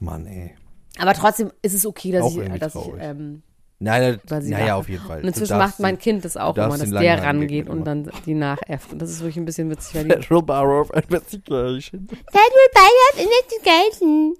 [0.00, 0.54] Mann, ey.
[0.98, 3.42] Aber trotzdem ist es okay, dass Auch ich, dass ich, ähm,
[3.80, 5.18] Nein, sie naja, auf jeden Fall.
[5.20, 8.92] Und inzwischen macht mein Kind das auch immer, dass der rangeht und dann die nachäfft.
[8.92, 12.06] Und das ist wirklich ein bisschen witzig, weil die Federal Bureau of Investigation.
[12.08, 14.34] Federal Bureau of Investigation.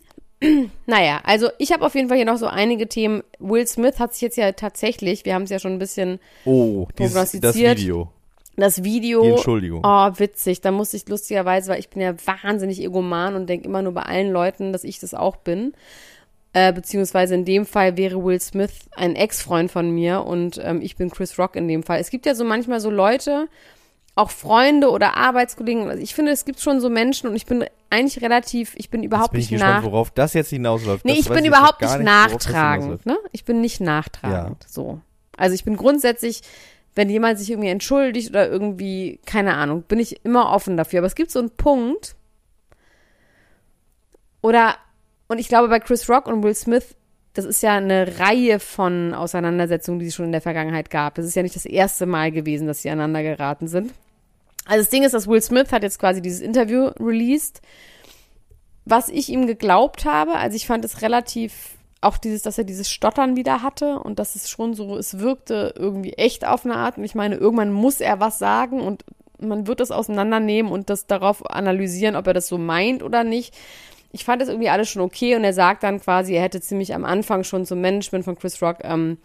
[0.86, 3.22] Naja, also ich habe auf jeden Fall hier noch so einige Themen.
[3.38, 6.86] Will Smith hat sich jetzt ja tatsächlich, wir haben es ja schon ein bisschen, Oh,
[6.98, 7.78] dieses, das Prognostiziert.
[7.78, 8.10] Video.
[8.56, 9.22] Das Die Video.
[9.22, 9.82] Entschuldigung.
[9.84, 10.60] Oh, witzig.
[10.60, 14.02] Da musste ich lustigerweise, weil ich bin ja wahnsinnig egoman und denke immer nur bei
[14.02, 15.72] allen Leuten, dass ich das auch bin.
[16.52, 20.94] Äh, beziehungsweise in dem Fall wäre Will Smith ein Ex-Freund von mir und ähm, ich
[20.94, 21.98] bin Chris Rock in dem Fall.
[21.98, 23.48] Es gibt ja so manchmal so Leute,
[24.14, 25.88] auch Freunde oder Arbeitskollegen.
[25.88, 29.02] Also ich finde, es gibt schon so Menschen und ich bin eigentlich relativ, ich bin
[29.02, 29.90] überhaupt bin ich nicht gespannt, nach.
[29.90, 31.04] worauf das jetzt hinausläuft.
[31.04, 33.04] Nee, Das ich bin überhaupt nicht nachtragend.
[33.04, 33.18] Ne?
[33.32, 34.64] Ich bin nicht nachtragend.
[34.68, 35.00] So.
[35.36, 36.42] Also ich bin grundsätzlich,
[36.94, 41.00] wenn jemand sich irgendwie entschuldigt oder irgendwie, keine Ahnung, bin ich immer offen dafür.
[41.00, 42.14] Aber es gibt so einen Punkt,
[44.40, 44.76] oder,
[45.28, 46.94] und ich glaube, bei Chris Rock und Will Smith
[47.34, 51.16] das ist ja eine Reihe von Auseinandersetzungen, die es schon in der Vergangenheit gab.
[51.16, 53.92] Das ist ja nicht das erste Mal gewesen, dass sie aneinander geraten sind.
[54.66, 57.60] Also das Ding ist, dass Will Smith hat jetzt quasi dieses Interview released,
[58.84, 60.36] was ich ihm geglaubt habe.
[60.36, 64.34] Also ich fand es relativ, auch dieses, dass er dieses Stottern wieder hatte und dass
[64.34, 66.98] es schon so, es wirkte irgendwie echt auf eine Art.
[66.98, 69.04] Und ich meine, irgendwann muss er was sagen und
[69.38, 73.54] man wird das auseinandernehmen und das darauf analysieren, ob er das so meint oder nicht.
[74.12, 76.94] Ich fand das irgendwie alles schon okay und er sagt dann quasi, er hätte ziemlich
[76.94, 79.18] am Anfang schon zum Management von Chris Rock ähm,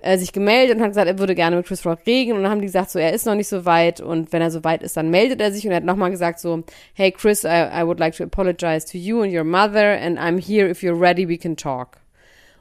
[0.00, 2.52] äh, sich gemeldet und hat gesagt, er würde gerne mit Chris Rock reden und dann
[2.52, 4.82] haben die gesagt, so er ist noch nicht so weit und wenn er so weit
[4.82, 6.62] ist, dann meldet er sich und er hat nochmal gesagt so,
[6.94, 10.38] hey Chris, I, I would like to apologize to you and your mother and I'm
[10.38, 11.98] here if you're ready, we can talk.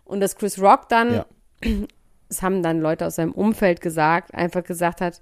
[0.08, 1.26] Und dass Chris Rock dann, Ja.
[2.30, 5.22] es haben dann Leute aus seinem Umfeld gesagt, einfach gesagt hat,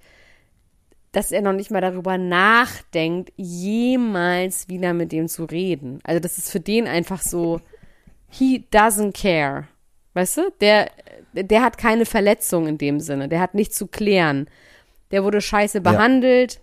[1.11, 5.99] dass er noch nicht mal darüber nachdenkt, jemals wieder mit dem zu reden.
[6.03, 7.61] Also das ist für den einfach so,
[8.29, 9.67] he doesn't care.
[10.13, 10.51] Weißt du?
[10.59, 10.89] Der,
[11.33, 13.29] der hat keine Verletzung in dem Sinne.
[13.29, 14.47] Der hat nichts zu klären.
[15.11, 16.59] Der wurde scheiße behandelt.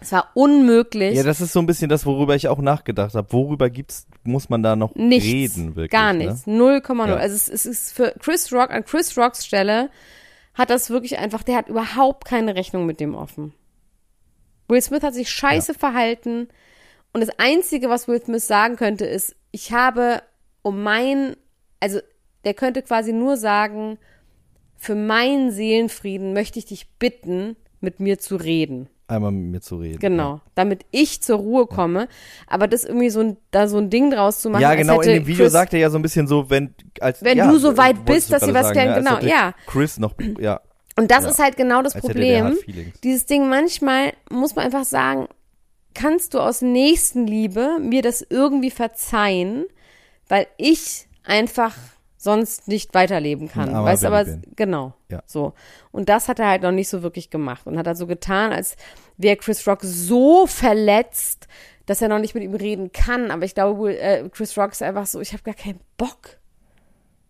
[0.00, 1.16] Es war unmöglich.
[1.16, 3.32] Ja, das ist so ein bisschen das, worüber ich auch nachgedacht habe.
[3.32, 5.90] Worüber gibt's, muss man da noch nichts, reden, wirklich?
[5.90, 6.26] Gar ne?
[6.26, 6.46] nichts.
[6.46, 7.08] 0,0.
[7.08, 7.16] Ja.
[7.16, 9.90] Also es, es ist für Chris Rock, an Chris Rocks Stelle
[10.54, 13.54] hat das wirklich einfach, der hat überhaupt keine Rechnung mit dem offen.
[14.68, 16.48] Will Smith hat sich scheiße verhalten
[17.12, 20.22] und das Einzige, was Will Smith sagen könnte, ist, ich habe
[20.62, 21.36] um mein,
[21.80, 22.00] also
[22.44, 23.98] der könnte quasi nur sagen,
[24.76, 28.88] für meinen Seelenfrieden möchte ich dich bitten, mit mir zu reden.
[29.08, 29.98] Einmal mit mir zu reden.
[30.00, 32.08] Genau, damit ich zur Ruhe komme.
[32.46, 34.60] Aber das irgendwie so ein, da so ein Ding draus zu machen.
[34.60, 37.24] Ja, genau, in dem Video Chris, sagt er ja so ein bisschen so, wenn als
[37.24, 39.54] Wenn ja, du so weit bist, dass sie was klären, ne, genau, ja.
[39.66, 40.60] Chris noch, ja.
[40.96, 41.30] Und das Ja.
[41.30, 42.58] ist halt genau das Als Problem.
[43.02, 45.28] Dieses Ding, manchmal muss man einfach sagen,
[45.94, 49.64] kannst du aus Nächstenliebe mir das irgendwie verzeihen,
[50.28, 51.74] weil ich einfach
[52.18, 53.70] sonst nicht weiterleben kann.
[53.74, 54.42] Armer Weißt du, aber bin.
[54.56, 54.92] genau.
[55.10, 55.22] Ja.
[55.24, 55.54] So.
[55.92, 58.52] Und das hat er halt noch nicht so wirklich gemacht und hat halt so getan,
[58.52, 58.76] als
[59.16, 61.46] wäre Chris Rock so verletzt,
[61.86, 63.30] dass er noch nicht mit ihm reden kann.
[63.30, 66.36] Aber ich glaube, Will- äh, Chris Rock ist einfach so, ich habe gar keinen Bock.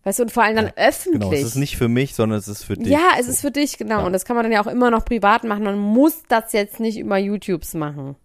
[0.03, 1.21] Weißt du, und vor allem dann öffentlich.
[1.21, 2.87] Genau, es ist nicht für mich, sondern es ist für dich.
[2.87, 3.99] Ja, es ist für dich, genau.
[3.99, 4.05] Ja.
[4.05, 5.63] Und das kann man dann ja auch immer noch privat machen.
[5.65, 8.15] Man muss das jetzt nicht über YouTubes machen.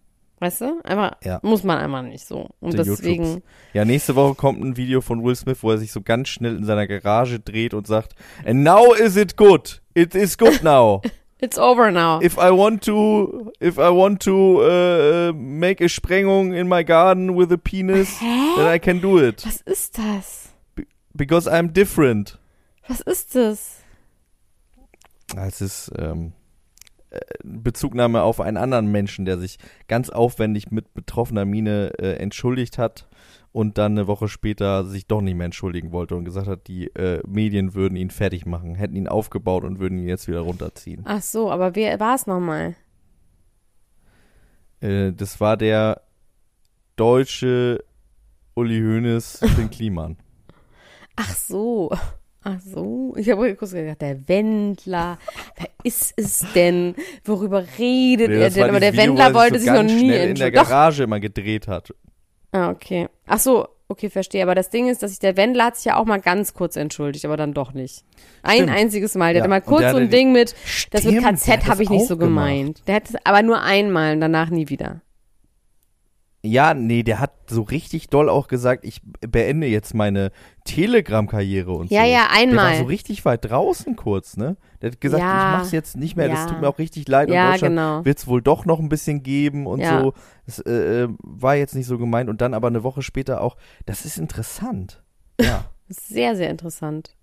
[0.40, 0.80] Weißt du?
[0.84, 1.38] Einfach, Ja.
[1.42, 2.48] muss man einfach nicht so.
[2.60, 3.42] Und Die deswegen, YouTubes.
[3.72, 6.56] Ja, nächste Woche kommt ein Video von Will Smith, wo er sich so ganz schnell
[6.56, 9.80] in seiner Garage dreht und sagt, and now is it good.
[9.94, 11.02] It is good now.
[11.40, 12.20] it's over now.
[12.20, 17.36] if I want to, if I want to uh, make a Sprengung in my garden
[17.36, 19.44] with a penis, then I can do it.
[19.46, 20.48] Was ist das?
[21.14, 22.38] Because I'm different.
[22.88, 23.80] Was ist das?
[25.36, 26.43] Ah, Es ist ähm, äh,
[27.42, 33.08] Bezugnahme auf einen anderen Menschen, der sich ganz aufwendig mit betroffener Miene äh, entschuldigt hat
[33.52, 36.88] und dann eine Woche später sich doch nicht mehr entschuldigen wollte und gesagt hat, die
[36.96, 41.02] äh, Medien würden ihn fertig machen, hätten ihn aufgebaut und würden ihn jetzt wieder runterziehen.
[41.04, 42.74] Ach so, aber wer war es nochmal?
[44.80, 46.02] Äh, das war der
[46.96, 47.84] deutsche
[48.54, 50.16] Uli Hoeneß Finn Kliman.
[51.16, 51.90] Ach so.
[52.46, 53.14] Ach so.
[53.16, 55.18] Ich habe kurz gedacht, der Wendler.
[55.56, 56.94] Wer ist es denn?
[57.24, 58.68] Worüber redet Nee, er denn?
[58.68, 60.56] Aber der Video, Wendler wo er wollte so sich noch nie in der entschuldigen.
[60.62, 60.68] Doch.
[60.68, 61.94] Garage immer gedreht hat.
[62.52, 63.08] Ah, okay.
[63.26, 64.42] Ach so, okay, verstehe.
[64.42, 66.76] Aber das Ding ist, dass sich der Wendler hat sich ja auch mal ganz kurz
[66.76, 68.04] entschuldigt, aber dann doch nicht.
[68.42, 68.70] Ein Stimmt.
[68.72, 69.32] einziges Mal.
[69.32, 70.54] Der Ja, hatte mal kurz so ein Ding mit,
[70.90, 72.48] das mit Stimmt, KZ hat habe ich nicht so gemacht.
[72.48, 72.82] gemeint.
[72.86, 75.00] Der hat es aber nur einmal und danach nie wieder.
[76.46, 80.30] Ja, nee, der hat so richtig doll auch gesagt, ich beende jetzt meine
[80.64, 82.06] Telegram-Karriere und Ja, so.
[82.10, 82.72] ja, Der einmal.
[82.72, 84.56] war so richtig weit draußen kurz, ne?
[84.82, 85.52] Der hat gesagt, Ja.
[85.52, 86.46] ich mach's jetzt nicht mehr, das Ja.
[86.46, 87.30] tut mir auch richtig leid.
[87.30, 88.04] Ja, und Deutschland genau.
[88.04, 90.00] wird's wohl doch noch ein bisschen geben und Ja.
[90.00, 90.12] so.
[90.44, 92.28] Das äh, äh, war jetzt nicht so gemeint.
[92.28, 95.02] Und dann aber eine Woche später auch, das ist interessant.
[95.40, 95.64] Ja.
[95.88, 97.14] Sehr, sehr interessant.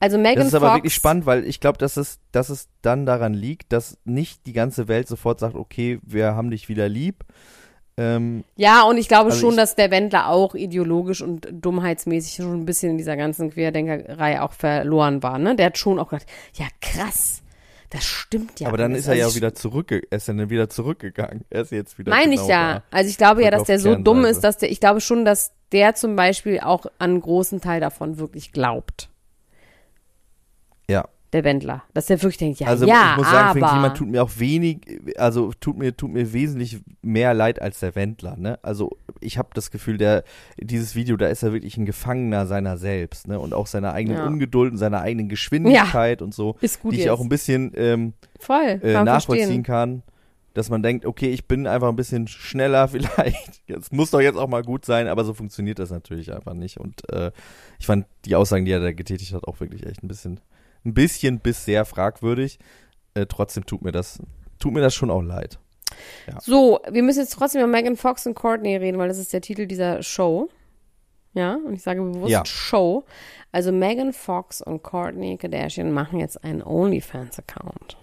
[0.00, 2.68] Also Megan Das ist aber Fox, wirklich spannend, weil ich glaube, dass es, dass es
[2.82, 6.88] dann daran liegt, dass nicht die ganze Welt sofort sagt, okay, wir haben dich wieder
[6.88, 7.24] lieb.
[7.98, 12.34] Ähm, Ja, und ich glaube Also schon, ich- dass der Wendler auch ideologisch und dummheitsmäßig
[12.34, 15.56] schon ein bisschen in dieser ganzen Querdenkerei auch verloren war, ne?
[15.56, 17.42] Der hat schon auch gedacht, ja krass,
[17.90, 18.68] das stimmt ja.
[18.68, 21.44] aber dann ist er ja Also auch ich- wieder zurückge er ist dann wieder zurückgegangen.
[21.48, 22.82] Er ist jetzt wieder Meine genau ich ja.
[22.90, 25.24] Also ich glaube ja, Zurück dass der so dumm ist, dass der, ich glaube schon,
[25.24, 29.08] dass der zum Beispiel auch an einen großen Teil davon wirklich glaubt.
[31.26, 31.30] Ja.
[31.32, 31.82] Der Wendler.
[31.92, 33.70] Dass der wirklich denkt, ja, Also ja, ich muss sagen, aber.
[33.72, 34.78] Kliman tut mir auch wenig,
[35.18, 38.58] also tut mir, tut mir wesentlich mehr leid als der Wendler, ne?
[38.62, 40.22] Also ich habe das Gefühl, der,
[40.58, 43.38] dieses Video, da ist er wirklich ein Gefangener seiner selbst, ne?
[43.40, 44.26] Und auch seiner eigenen Ja.
[44.26, 47.12] Ungeduld und seiner eigenen Geschwindigkeit und so, ist gut die ich jetzt.
[47.12, 49.62] auch ein bisschen ähm, Voll, äh, nachvollziehen verstehen.
[49.64, 50.02] kann.
[50.54, 53.62] dass man denkt, okay, ich bin einfach ein bisschen schneller vielleicht.
[53.66, 56.78] Es muss doch jetzt auch mal gut sein, aber so funktioniert das natürlich einfach nicht.
[56.78, 57.30] Und äh,
[57.78, 60.40] ich fand die Aussagen, die er da getätigt hat, auch wirklich echt ein bisschen,
[60.86, 62.58] ein bisschen bis sehr fragwürdig.
[63.14, 64.18] Äh, trotzdem tut mir das,
[64.58, 65.58] tut mir das schon auch leid.
[66.40, 69.40] So, wir müssen jetzt trotzdem über Megan Fox und Courtney reden, weil das ist der
[69.40, 70.48] Titel dieser Show.
[71.32, 72.44] Ja, und ich sage bewusst Ja.
[72.46, 73.04] Show.
[73.52, 77.96] Also Megan Fox und Courtney Kardashian machen jetzt einen OnlyFans-Account.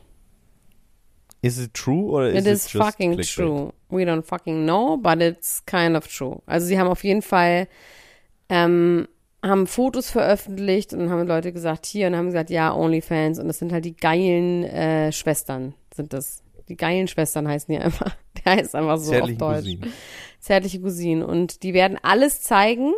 [1.41, 3.35] Is it true oder It is is it just fucking Clickbait?
[3.35, 3.73] true.
[3.89, 6.41] We don't fucking know, but it's kind of true.
[6.45, 7.67] Also sie haben auf jeden Fall
[8.49, 9.07] ähm,
[9.43, 13.39] haben Fotos veröffentlicht und haben Leute gesagt, hier, und haben gesagt, ja, OnlyFans.
[13.39, 16.41] Und das sind halt die geilen äh, Schwestern, sind das.
[16.69, 18.15] Die geilen Schwestern heißen die einfach.
[18.45, 19.63] Der heißt einfach so Zärtlichen auf Deutsch.
[19.65, 19.93] Cousinen.
[20.39, 21.23] Zärtliche Cousinen.
[21.23, 22.93] Und die werden alles zeigen.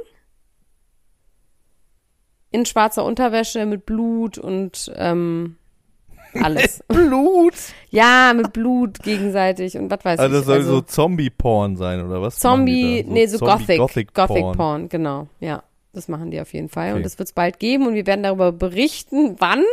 [2.51, 5.57] In schwarzer Unterwäsche, mit Blut und ähm,
[6.41, 6.83] alles.
[6.87, 7.55] Blut!
[7.89, 10.39] ja, mit Blut gegenseitig und was weiß Also ich.
[10.41, 12.39] das soll also, so Zombie-Porn sein, oder was?
[12.39, 13.11] Zombie, da?
[13.11, 14.57] nee, so Zombie- Gothic, Gothic, Porn.
[14.57, 15.63] Porn, genau, ja.
[15.95, 16.89] Das machen die auf jeden Fall.
[16.89, 16.97] Okay.
[16.97, 19.63] Und das wird es bald geben und wir werden darüber berichten, wann.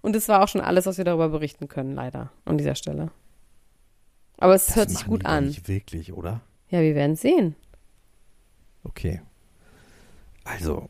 [0.00, 3.10] Und das war auch schon alles, was wir darüber berichten können, leider, an dieser Stelle.
[4.38, 5.48] Aber es Das hört sich gut an.
[5.48, 6.40] Nicht wirklich, oder?
[6.70, 7.54] Ja, wir werden sehen.
[8.82, 9.20] Okay.
[10.44, 10.88] Also,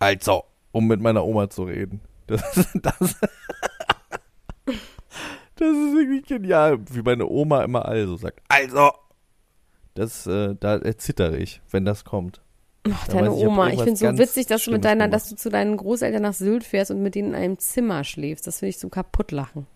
[0.00, 0.42] also,
[0.72, 2.00] um mit meiner Oma zu reden.
[2.30, 3.16] Das, das,
[5.56, 8.40] das ist wirklich genial, wie meine Oma immer also sagt.
[8.48, 8.92] Also,
[9.94, 12.40] das, äh, da äh, zittere ich, wenn das kommt.
[12.90, 13.66] Ach, deine ich, ich Oma.
[13.66, 15.14] Ich irgendwas finde so ganz witzig, dass du mit deiner, gemacht.
[15.14, 18.46] dass du zu deinen Großeltern nach Sylt fährst und mit denen in einem Zimmer schläfst.
[18.46, 19.66] Das finde ich zum kaputtlachen.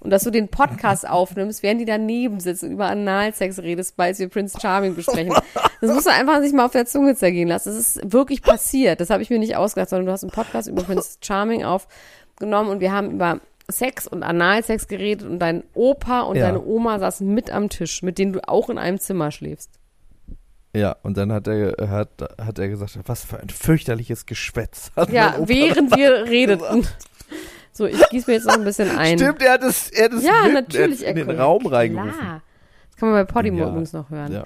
[0.00, 4.18] Und dass du den Podcast aufnimmst, während die daneben sitzen und über Analsex redest, weil
[4.18, 5.34] wir Prince Charming besprechen.
[5.82, 7.70] Das musst du einfach sich mal auf der Zunge zergehen lassen.
[7.70, 9.00] Das ist wirklich passiert.
[9.00, 12.68] Das habe ich mir nicht ausgedacht, sondern du hast einen Podcast über Prince Charming aufgenommen
[12.68, 16.48] und wir haben über Sex und Analsex geredet und dein Opa und Ja.
[16.48, 19.70] deine Oma saßen mit am Tisch, mit denen du auch in einem Zimmer schläfst.
[20.72, 24.92] Ja, und dann hat er, hat, hat er gesagt, was für ein fürchterliches Geschwätz.
[25.10, 26.86] Ja, während wir redeten.
[27.72, 29.18] So, ich gieße mir jetzt noch ein bisschen ein.
[29.18, 31.02] Stimmt, er hat es, er hat es Ja, mit, natürlich.
[31.02, 31.40] Er in den Echo.
[31.42, 32.12] Raum reingerufen.
[32.12, 32.42] Klar.
[32.90, 33.68] Das kann man bei Podimo Ja.
[33.68, 34.32] übrigens noch hören.
[34.32, 34.44] Ja.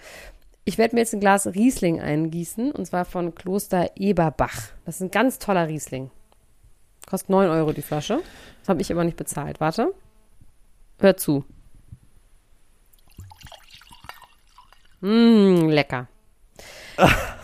[0.66, 4.68] Ich werde mir jetzt ein Glas Riesling eingießen und zwar von Kloster Eberbach.
[4.86, 6.10] Das ist ein ganz toller Riesling.
[7.06, 8.20] Kostet 9 Euro die Flasche.
[8.60, 9.60] Das habe ich aber nicht bezahlt.
[9.60, 9.92] Warte.
[11.00, 11.44] Hör zu.
[15.00, 16.08] Mmm, lecker.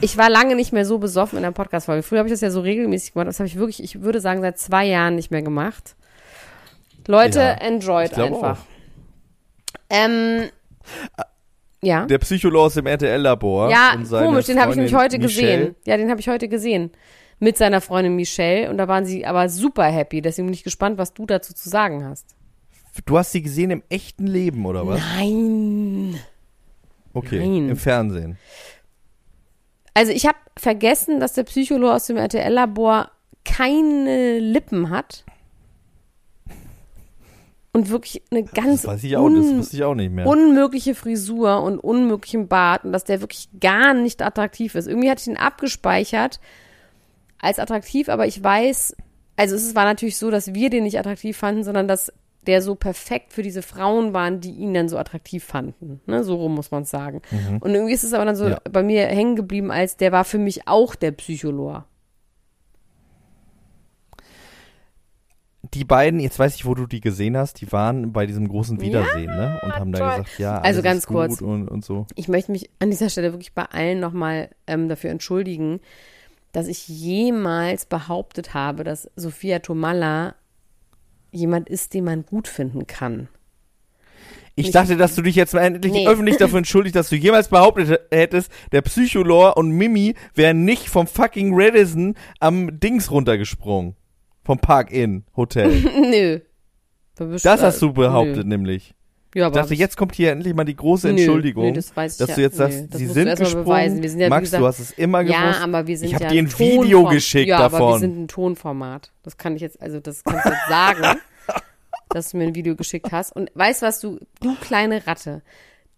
[0.00, 2.02] Ich war lange nicht mehr so besoffen in der Podcast-Folge.
[2.02, 3.28] Früher habe ich das ja so regelmäßig gemacht.
[3.28, 5.96] Das habe ich wirklich, ich würde sagen, seit zwei Jahren nicht mehr gemacht.
[7.06, 8.58] Leute, Ja, enjoyed einfach.
[8.58, 8.64] auch.
[9.88, 10.44] Ähm,
[11.82, 12.06] ja.
[12.06, 13.70] Der Psychologe aus dem RTL-Labor.
[13.70, 15.58] Ja, komisch, den habe ich nämlich heute Michelle.
[15.58, 15.76] gesehen.
[15.86, 16.90] Ja, den habe ich heute gesehen.
[17.38, 18.70] Mit seiner Freundin Michelle.
[18.70, 20.20] Und da waren sie aber super happy.
[20.22, 22.36] Deswegen bin ich gespannt, was du dazu zu sagen hast.
[23.06, 25.00] Du hast sie gesehen im echten Leben, oder was?
[25.16, 26.20] Nein.
[27.14, 27.70] Okay, Nein.
[27.70, 28.38] im Fernsehen.
[29.94, 33.10] Also ich habe vergessen, dass der Psychologe aus dem RTL-Labor
[33.44, 35.24] keine Lippen hat.
[37.72, 40.26] Und wirklich eine ganz Das ich auch, das un ich auch nicht mehr.
[40.26, 44.88] unmögliche Frisur und unmöglichen Bart und dass der wirklich gar nicht attraktiv ist.
[44.88, 46.40] Irgendwie hatte ich ihn abgespeichert
[47.38, 48.96] als attraktiv, aber ich weiß,
[49.36, 52.12] also es war natürlich so, dass wir den nicht attraktiv fanden, sondern dass
[52.46, 56.00] der so perfekt für diese Frauen waren, die ihn dann so attraktiv fanden.
[56.06, 56.24] Ne?
[56.24, 57.20] So rum muss man es sagen.
[57.60, 58.58] Und irgendwie ist es aber dann so Ja.
[58.70, 61.84] bei mir hängen geblieben, als der war für mich auch der Psycholor.
[65.74, 68.80] die beiden, jetzt weiß ich, wo du die gesehen hast, die waren bei diesem großen
[68.80, 69.60] Wiedersehen, ne?
[69.62, 70.08] Und haben toll.
[70.08, 71.40] gesagt, ja, alles Also ganz ist gut kurz.
[71.40, 72.06] Und, und so.
[72.16, 75.80] Ich möchte mich an dieser Stelle wirklich bei allen nochmal ähm, dafür entschuldigen,
[76.52, 80.34] dass ich jemals behauptet habe, dass Sophia Tomalla
[81.32, 83.28] jemand ist, den man gut finden kann.
[84.56, 86.06] Ich dachte, dass du dich jetzt mal endlich Nee.
[86.08, 91.06] öffentlich dafür entschuldigt, dass du jemals behauptet hättest, der Psycholor und Mimi wären nicht vom
[91.06, 93.96] fucking Radisson am Dings runtergesprungen.
[94.44, 95.70] Vom Park-In Hotel.
[96.10, 96.40] Nö.
[97.42, 98.94] Das hast du behauptet, nämlich.
[99.34, 101.96] Ja, Ich aber dachte, jetzt kommt hier endlich mal die große Nö, Entschuldigung, nö, das
[101.96, 104.02] weiß ich dass ja- du jetzt nö, sagst, das sie sind gesprungen.
[104.02, 105.38] Wir sind ja, Max, gesagt- du hast es immer gewusst.
[105.40, 107.72] Ja, aber wir sind ich habe ja dir ein ein Video Tonform- geschickt ja, aber
[107.78, 108.00] wir davon.
[108.00, 109.12] sind ein Tonformat.
[109.22, 111.20] Das kann ich jetzt, also das kannst du jetzt sagen,
[112.08, 113.30] dass du mir ein Video geschickt hast.
[113.36, 115.42] Und weißt du was, du, du kleine Ratte,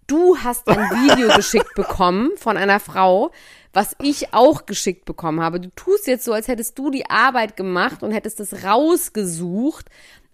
[0.07, 3.31] du hast ein Video geschickt bekommen von einer Frau,
[3.73, 5.59] was ich auch geschickt bekommen habe.
[5.59, 9.87] Du tust jetzt so, als hättest du die Arbeit gemacht und hättest es rausgesucht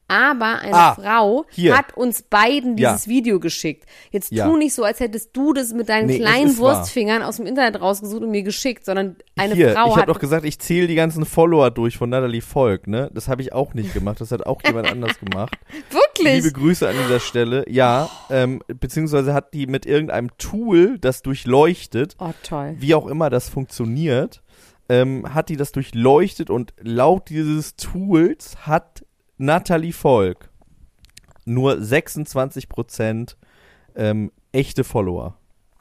[0.09, 1.77] Aber eine Ah, Frau hier.
[1.77, 2.93] hat uns beiden Ja.
[2.93, 3.85] dieses Video geschickt.
[4.11, 4.47] Jetzt Ja.
[4.49, 6.79] tu nicht so, als hättest du das mit deinen Nee, kleinen ist wahr.
[6.79, 10.13] Wurstfingern aus dem Internet rausgesucht und mir geschickt, sondern eine Hier, Frau ich hat habe
[10.15, 13.11] doch gesagt, ich zähle die ganzen Follower durch von Natalie Volk, ne?
[13.13, 14.21] Das habe ich auch nicht gemacht.
[14.23, 15.55] Das hat auch jemand anders gemacht.
[15.91, 16.43] wirklich.
[16.43, 17.65] Liebe Grüße an dieser Stelle.
[17.69, 22.77] Ja, ähm, beziehungsweise hat die mit irgendeinem Tool, das durchleuchtet, oh toll.
[22.79, 24.43] wie auch immer das funktioniert,
[24.89, 29.05] ähm, hat die das durchleuchtet und laut dieses Tools hat
[29.39, 30.51] Natalie Volk
[31.45, 33.37] nur 26 Prozent
[33.97, 35.37] ähm, echte Follower.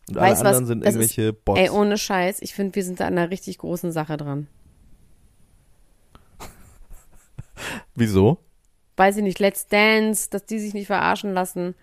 [0.10, 0.58] Und Weißt alle was?
[0.58, 1.60] anderen sind Das ist- irgendwelche Bots.
[1.60, 4.47] Ey, ohne Scheiß, ich finde, wir sind da an einer richtig großen Sache dran.
[7.95, 8.38] Wieso?
[8.95, 11.76] Weiß ich nicht, Let's Dance, dass die sich nicht verarschen lassen.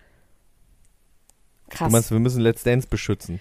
[1.69, 1.87] Krass.
[1.89, 3.39] Du meinst, wir müssen Let's Dance beschützen?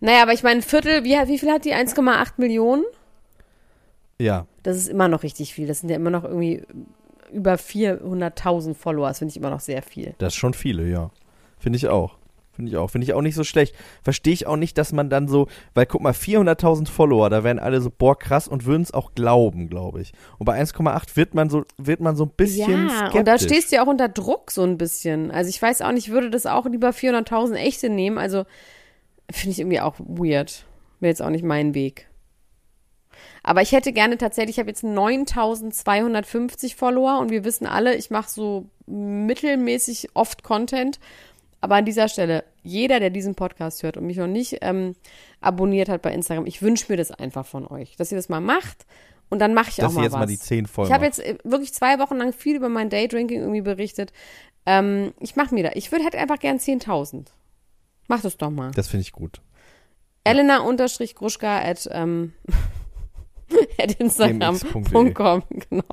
[0.00, 1.74] naja, aber ich meine, ein Viertel, wie, wie viel hat die?
[1.74, 2.84] 1,8 Millionen?
[4.20, 4.46] Ja.
[4.62, 5.66] Das ist immer noch richtig viel.
[5.66, 6.62] Das sind ja immer noch irgendwie
[7.32, 9.08] über 400.000 Follower.
[9.08, 10.14] Das finde ich immer noch sehr viel.
[10.18, 11.10] Das ist schon viele, ja.
[11.58, 12.16] Finde ich auch.
[12.58, 12.90] Finde ich auch.
[12.90, 13.72] Finde ich auch nicht so schlecht.
[14.02, 17.60] Verstehe ich auch nicht, dass man dann so, weil guck mal, 400.000 Follower, da wären
[17.60, 20.12] alle so, boah, krass und würden es auch glauben, glaube ich.
[20.38, 23.18] Und bei 1,8 wird man so, wird man so ein bisschen ja, skeptisch.
[23.20, 25.30] und da stehst du ja auch unter Druck so ein bisschen.
[25.30, 28.18] Also ich weiß auch nicht, ich würde das auch lieber 400.000 echte nehmen.
[28.18, 28.44] Also
[29.30, 30.64] finde ich irgendwie auch weird.
[30.98, 32.08] Wäre jetzt auch nicht mein Weg.
[33.48, 38.10] Aber ich hätte gerne tatsächlich, ich habe jetzt 9250 Follower und wir wissen alle, ich
[38.10, 41.00] mache so mittelmäßig oft Content.
[41.62, 44.96] Aber an dieser Stelle, jeder, der diesen Podcast hört und mich noch nicht ähm,
[45.40, 48.42] abonniert hat bei Instagram, ich wünsche mir das einfach von euch, dass ihr das mal
[48.42, 48.84] macht
[49.30, 50.20] und dann mache ich dass auch mal jetzt was.
[50.20, 52.90] mal die 10 voll Ich habe jetzt äh, wirklich zwei Wochen lang viel über mein
[52.90, 54.12] Daydrinking irgendwie berichtet.
[54.66, 55.70] Ähm, ich mache mir da.
[55.72, 57.28] Ich würde hätte einfach gern 10.000.
[58.08, 58.72] Mach das doch mal.
[58.72, 59.40] Das finde ich gut.
[60.24, 62.34] Elena unterstrich Gruschka at, ähm,
[63.82, 64.58] at Instagram.com.
[64.92, 65.42] gmx.de.
[65.70, 65.84] Genau.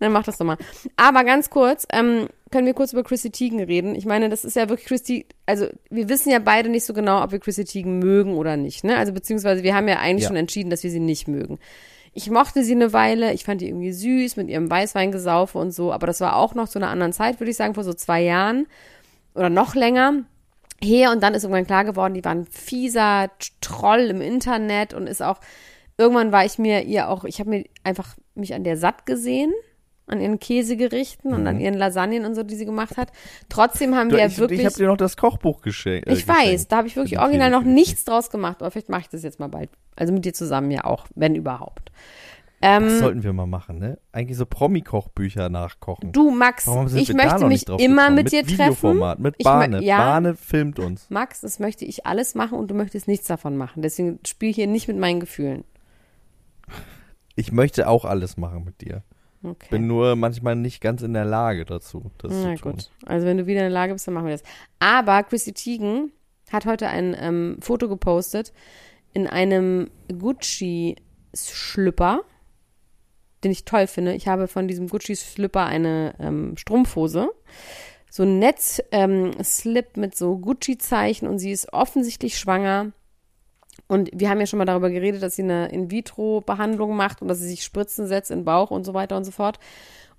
[0.00, 0.56] Dann mach das doch mal.
[0.96, 3.94] Aber ganz kurz, ähm, können wir kurz über Chrissy Teigen reden?
[3.94, 7.22] Ich meine, das ist ja wirklich Chrissy, also wir wissen ja beide nicht so genau,
[7.22, 8.96] ob wir Chrissy Teigen mögen oder nicht, ne?
[8.96, 10.28] Also beziehungsweise wir haben ja eigentlich Ja.
[10.28, 11.58] schon entschieden, dass wir sie nicht mögen.
[12.14, 15.92] Ich mochte sie eine Weile, ich fand die irgendwie süß mit ihrem Weißweingesaufe und so,
[15.92, 18.22] aber das war auch noch zu einer anderen Zeit, würde ich sagen, vor so zwei
[18.22, 18.66] Jahren
[19.34, 20.24] oder noch länger
[20.82, 25.06] her und dann ist irgendwann klar geworden, die war ein fieser Troll im Internet und
[25.06, 25.38] ist auch,
[25.98, 29.52] irgendwann war ich mir ihr auch, ich habe mir einfach mich an der satt gesehen,
[30.06, 33.12] an ihren Käsegerichten und an ihren Lasagnen und so, die sie gemacht hat.
[33.50, 34.10] Trotzdem haben Mhm.
[34.12, 36.08] Du, wir ja ich wirklich, ich habe dir noch das Kochbuch geschenkt.
[36.08, 36.72] äh, ich weiß, geschenkt.
[36.72, 39.38] da habe ich wirklich original noch nichts draus gemacht, aber vielleicht mache ich das jetzt
[39.38, 39.68] mal bald.
[39.96, 41.92] Also mit dir zusammen ja auch, wenn überhaupt.
[42.62, 43.98] Ähm, Das sollten wir mal machen, ne?
[44.10, 46.10] Eigentlich so Promi-Kochbücher nachkochen.
[46.10, 48.14] du, Max, ich möchte mich immer gekommen?
[48.14, 48.58] mit dir treffen.
[48.58, 49.82] Videoformat, mit Bahne.
[49.84, 49.98] ja.
[49.98, 51.08] Bahne filmt uns.
[51.10, 53.82] Max, das möchte ich alles machen und du möchtest nichts davon machen.
[53.82, 55.64] Deswegen spiel hier nicht mit meinen Gefühlen.
[57.38, 59.04] Ich möchte auch alles machen mit dir.
[59.44, 59.68] Okay.
[59.70, 62.72] Bin nur manchmal nicht ganz in der Lage dazu, das Na zu tun.
[62.72, 62.90] gut.
[63.06, 64.42] Also wenn du wieder in der Lage bist, dann machen wir das.
[64.80, 66.10] Aber Chrissy Teigen
[66.50, 68.52] hat heute ein ähm, Foto gepostet
[69.12, 72.22] in einem Gucci-Schlüpper,
[73.44, 74.14] den ich toll finde.
[74.14, 77.30] Ich habe von diesem Gucci-Schlüpper eine ähm, Strumpfhose.
[78.10, 82.90] So ein Netz-Slip mit so Gucci-Zeichen und sie ist offensichtlich schwanger.
[83.88, 87.38] Und wir haben ja schon mal darüber geredet, dass sie eine In-vitro-Behandlung macht und dass
[87.40, 89.58] sie sich Spritzen setzt in den Bauch und so weiter und so fort.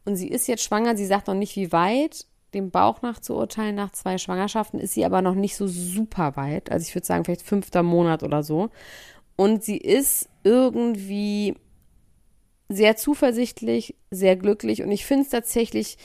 [0.05, 2.25] Und sie ist jetzt schwanger, sie sagt noch nicht, wie weit.
[2.55, 6.35] Dem Bauch nach zu urteilen, nach zwei Schwangerschaften, ist sie aber noch nicht so super
[6.35, 6.71] weit.
[6.71, 8.71] Also ich würde sagen, vielleicht fünfter Monat oder so.
[9.35, 11.53] Und sie ist irgendwie
[12.67, 14.81] sehr zuversichtlich, sehr glücklich.
[14.81, 15.99] Und ich finde es tatsächlich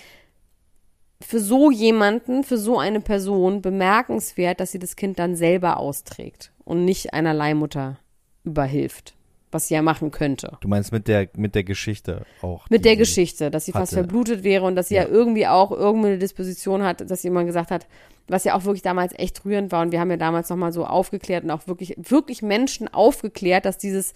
[1.22, 6.53] für so jemanden, für so eine Person bemerkenswert, dass sie das Kind dann selber austrägt
[6.64, 7.98] und nicht einer Leihmutter
[8.44, 9.14] überhilft,
[9.50, 10.56] was sie ja machen könnte.
[10.60, 12.68] Du meinst mit der, mit der Geschichte auch.
[12.70, 14.02] Mit der sie- Geschichte, dass sie fast hatte.
[14.02, 15.02] verblutet wäre und dass sie ja.
[15.02, 15.08] Ja.
[15.08, 17.86] irgendwie auch irgendeine Disposition hat, dass jemand gesagt hat,
[18.28, 20.86] was ja auch wirklich damals echt rührend war und wir haben ja damals nochmal so
[20.86, 24.14] aufgeklärt und auch wirklich, wirklich Menschen aufgeklärt, dass dieses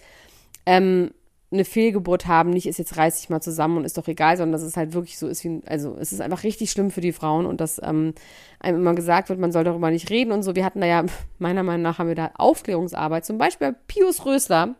[0.65, 1.11] ähm,
[1.51, 4.51] eine Fehlgeburt haben, nicht ist jetzt reiß dich mal zusammen und ist doch egal, sondern
[4.51, 7.11] dass es halt wirklich so ist wie, also es ist einfach richtig schlimm für die
[7.11, 8.13] Frauen und dass ähm,
[8.59, 10.55] einem immer gesagt wird, man soll darüber nicht reden und so.
[10.55, 11.05] Wir hatten da ja,
[11.39, 14.75] meiner Meinung nach haben wir da Aufklärungsarbeit, zum Beispiel Pius Rösler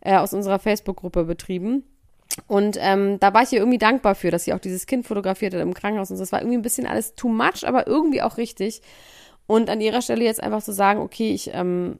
[0.00, 1.84] äh, aus unserer Facebook-Gruppe betrieben.
[2.48, 5.54] Und ähm, da war ich ihr irgendwie dankbar für, dass sie auch dieses Kind fotografiert
[5.54, 6.22] hat im Krankenhaus und so.
[6.22, 8.82] Das war irgendwie ein bisschen alles too much, aber irgendwie auch richtig.
[9.46, 11.98] Und an ihrer Stelle jetzt einfach zu so sagen, okay, ich, ähm,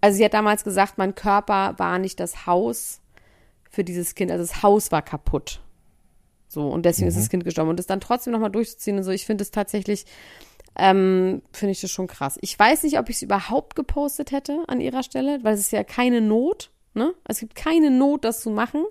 [0.00, 3.01] also sie hat damals gesagt, mein Körper war nicht das Haus
[3.72, 5.60] für dieses Kind, also das Haus war kaputt.
[6.46, 7.70] So, und deswegen ist das Kind gestorben.
[7.70, 10.04] Und das dann trotzdem nochmal durchzuziehen und so, ich finde es tatsächlich,
[10.76, 12.38] ähm, finde ich das schon krass.
[12.42, 15.72] Ich weiß nicht, ob ich es überhaupt gepostet hätte an ihrer Stelle, weil es ist
[15.72, 17.14] ja keine Not, ne?
[17.26, 18.84] Es gibt keine Not, das zu machen.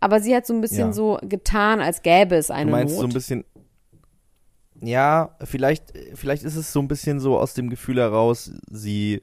[0.00, 0.92] Aber sie hat so ein bisschen Ja.
[0.92, 3.00] so getan, als gäbe es Du eine meinst Not.
[3.00, 3.44] so ein bisschen
[4.84, 9.22] ja, vielleicht, vielleicht ist es so ein bisschen so aus dem Gefühl heraus, sie,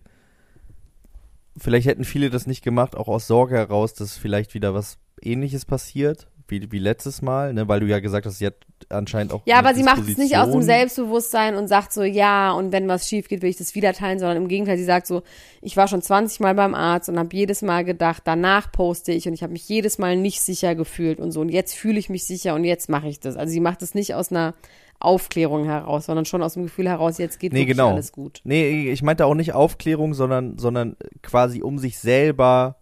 [1.60, 5.66] vielleicht hätten viele das nicht gemacht, auch aus Sorge heraus, dass vielleicht wieder was ähnliches
[5.66, 8.56] passiert, wie, wie letztes Mal, ne, weil du ja gesagt hast, sie hat
[8.90, 9.42] anscheinend auch.
[9.46, 10.62] Ja, aber sie macht es nicht aus dem.
[10.62, 14.20] Selbstbewusstsein und sagt so, ja, und wenn was schief geht, will ich das wieder teilen,
[14.20, 15.24] sondern im Gegenteil, sie sagt so,
[15.62, 19.28] ich war schon 20 Mal beim Arzt und habe jedes Mal gedacht, danach poste ich
[19.28, 22.10] und ich habe mich jedes Mal nicht sicher gefühlt und so und jetzt fühle ich
[22.10, 23.36] mich sicher und jetzt mache ich das.
[23.36, 24.54] Also sie macht es nicht aus einer
[25.00, 27.92] Aufklärung heraus, sondern schon aus dem Gefühl heraus, jetzt geht Nee, genau.
[27.92, 28.42] alles gut.
[28.44, 32.76] Nee, ich meinte auch nicht Aufklärung, sondern, sondern quasi um sich selber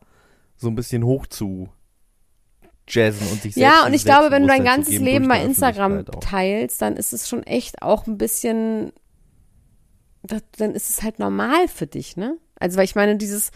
[0.56, 1.70] so ein bisschen hoch zu
[2.88, 5.44] jazzen und sich selbst Ja, und ich glaube, wenn du dein ganzes geben Leben bei
[5.44, 8.92] Instagram teilst, dann ist es schon echt auch ein bisschen,
[10.58, 12.38] dann ist es halt normal für dich, ne?
[12.60, 13.52] Also, weil ich meine, dieses,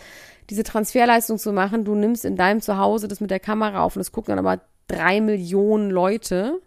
[0.51, 4.01] diese Transferleistung zu machen, du nimmst in deinem Zuhause das mit der Kamera auf und
[4.01, 6.62] es gucken dann aber drei Millionen Leute,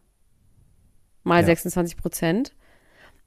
[1.24, 1.46] mal Ja.
[1.46, 2.54] 26 Prozent.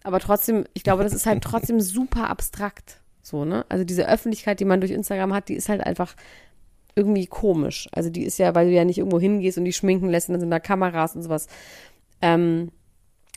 [0.03, 3.01] Aber trotzdem, ich glaube, das ist halt trotzdem super abstrakt.
[3.21, 3.65] So, ne?
[3.67, 6.15] Also diese Öffentlichkeit, die man durch Instagram hat, die ist halt einfach
[6.95, 7.89] irgendwie komisch.
[7.91, 10.33] Also die ist ja, weil du ja nicht irgendwo hingehst und die schminken lässt und
[10.33, 11.47] dann sind da Kameras und sowas.
[12.21, 12.71] Ähm,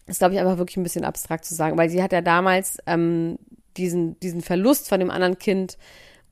[0.07, 2.79] ist, glaube ich, einfach wirklich ein bisschen abstrakt zu sagen, weil sie hat ja damals
[2.87, 3.39] ähm,
[3.77, 5.77] diesen, diesen Verlust von dem anderen Kind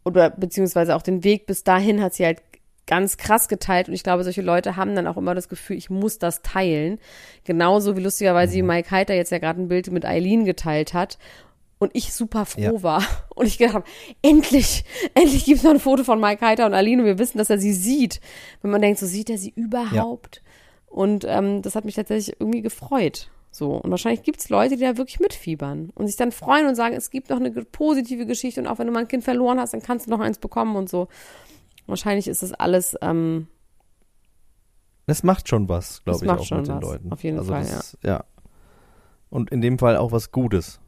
[0.05, 2.41] oder beziehungsweise auch den Weg bis dahin hat sie halt
[2.89, 5.91] ganz krass geteilt und ich glaube, solche Leute haben dann auch immer das Gefühl, ich
[5.91, 6.99] muss das teilen.
[7.45, 8.67] Genauso wie lustigerweise Mhm.
[8.67, 11.19] Mike Heiter jetzt ja gerade ein Bild mit Eileen geteilt hat
[11.79, 12.83] und ich super froh Ja.
[12.83, 13.03] war
[13.37, 13.85] und ich gedacht habe,
[14.23, 14.85] endlich,
[15.15, 17.51] endlich gibt es noch ein Foto von Mike Heiter und Aline und wir wissen, dass
[17.51, 18.21] er sie sieht.
[18.63, 20.43] Wenn man denkt, so sieht er sie überhaupt.
[20.87, 23.29] Und ähm, das hat mich tatsächlich irgendwie gefreut.
[23.51, 23.73] So.
[23.73, 26.97] Und wahrscheinlich gibt es Leute, die da wirklich mitfiebern und sich dann freuen und sagen,
[26.97, 29.73] es gibt noch eine positive Geschichte und auch wenn du mal ein Kind verloren hast,
[29.75, 31.09] dann kannst du noch eins bekommen und so.
[31.89, 33.49] Wahrscheinlich ist das alles, ähm,
[35.07, 37.13] Das macht schon was, glaube ich, auch schon mit den was, Leuten.
[37.13, 38.11] auf jeden also Fall, das ja.
[38.11, 38.25] Ja.
[39.31, 40.81] Und in dem Fall auch was Gutes.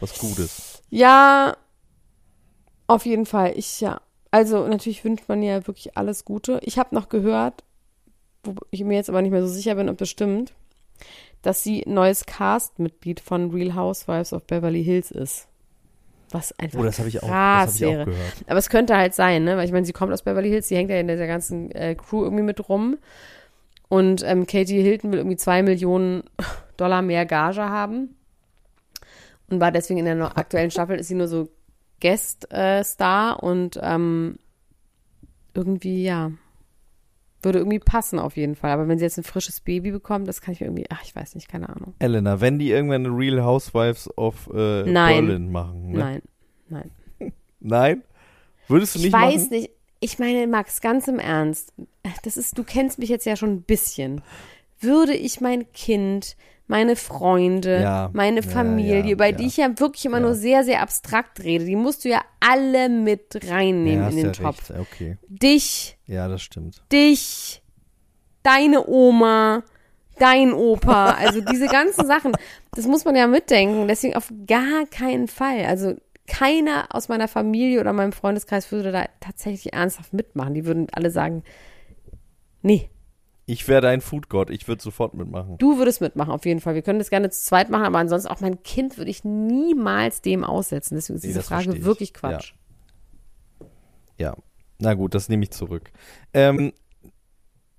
[0.00, 0.82] Was Gutes.
[0.90, 1.56] Ja,
[2.86, 3.52] auf jeden Fall.
[3.56, 4.00] Ich, ja.
[4.30, 6.60] Also natürlich wünscht man ja wirklich alles Gute.
[6.62, 7.62] Ich habe noch gehört,
[8.42, 10.54] wo ich mir jetzt aber nicht mehr so sicher bin, ob das stimmt,
[11.42, 15.48] dass sie ein neues Cast-Mitglied von Real Housewives of Beverly Hills ist.
[16.34, 18.34] Was einfach Oh, das habe ich auch, das krass hab ich auch gehört.
[18.48, 19.56] Aber es könnte halt sein, ne?
[19.56, 21.94] Weil ich meine, sie kommt aus Beverly Hills, sie hängt ja in dieser ganzen äh,
[21.94, 22.98] Crew irgendwie mit rum.
[23.88, 26.24] Und ähm, Katie Hilton will irgendwie zwei Millionen
[26.76, 28.16] Dollar mehr Gage haben.
[29.48, 31.48] Und war deswegen in der aktuellen Staffel ist sie nur so
[32.00, 34.40] Guest-Star und ähm,
[35.54, 36.32] irgendwie, ja,
[37.44, 38.70] würde irgendwie passen auf jeden Fall.
[38.70, 41.14] Aber wenn sie jetzt ein frisches Baby bekommt, das kann ich mir irgendwie, ach, ich
[41.14, 41.94] weiß nicht, keine Ahnung.
[41.98, 45.26] Elena, wenn die irgendwann eine Real Housewives of äh, Nein.
[45.26, 45.92] Berlin machen.
[45.92, 45.98] Ne?
[45.98, 46.22] Nein,
[46.68, 46.92] nein.
[47.60, 48.02] Nein?
[48.68, 49.48] Würdest du Ich nicht weiß machen?
[49.50, 49.70] nicht.
[50.00, 51.72] Ich meine, Max, ganz im Ernst,
[52.24, 54.22] das ist, du kennst mich jetzt ja schon ein bisschen.
[54.80, 56.36] Würde ich mein Kind,
[56.66, 59.32] meine Freunde, Ja, meine Familie, ja, über ja.
[59.32, 62.88] die ich ja wirklich immer nur sehr, sehr abstrakt rede, die musst du ja alle
[62.88, 64.70] mit reinnehmen in den Topf.
[64.70, 65.18] Okay.
[65.28, 66.82] Dich, Ja, das stimmt.
[66.90, 67.62] dich,
[68.42, 69.62] deine Oma,
[70.18, 72.32] dein Opa, also diese ganzen Sachen,
[72.72, 73.86] das muss man ja mitdenken.
[73.88, 75.64] Deswegen auf gar keinen Fall.
[75.66, 75.94] Also
[76.26, 80.54] keiner aus meiner Familie oder meinem Freundeskreis würde da tatsächlich ernsthaft mitmachen.
[80.54, 81.42] Die würden alle sagen,
[82.62, 82.88] nee,
[83.46, 84.48] Ich wäre dein Foodgott.
[84.50, 85.58] Ich würde sofort mitmachen.
[85.58, 86.74] du würdest mitmachen, auf jeden Fall.
[86.74, 90.22] Wir können das gerne zu zweit machen, aber ansonsten auch mein Kind würde ich niemals
[90.22, 90.94] dem aussetzen.
[90.94, 91.84] Deswegen ist Nee, diese Frage ich.
[91.84, 92.54] wirklich Quatsch.
[94.18, 94.34] Ja.
[94.78, 95.90] Na gut, das nehme ich zurück.
[96.32, 96.72] Ähm,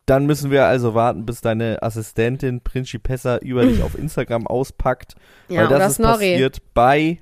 [0.06, 5.16] dann müssen wir also warten, bis deine Assistentin Principessa über dich auf Instagram auspackt.
[5.50, 6.32] Ja, weil das oder ist Snorri.
[6.32, 7.20] passiert bei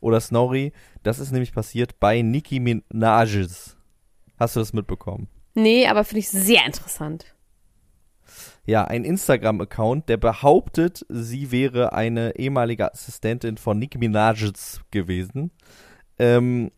[0.00, 0.72] oder Snorri.
[1.02, 3.76] Das ist nämlich passiert bei Nicki Minaj's.
[4.38, 5.28] Hast du das mitbekommen?
[5.54, 7.26] Nee, aber finde ich sehr interessant.
[8.70, 15.50] Ja, ein Instagram-Account, der behauptet, sie wäre eine ehemalige Assistentin von Nicki Minaj's gewesen,
[16.20, 16.70] ähm,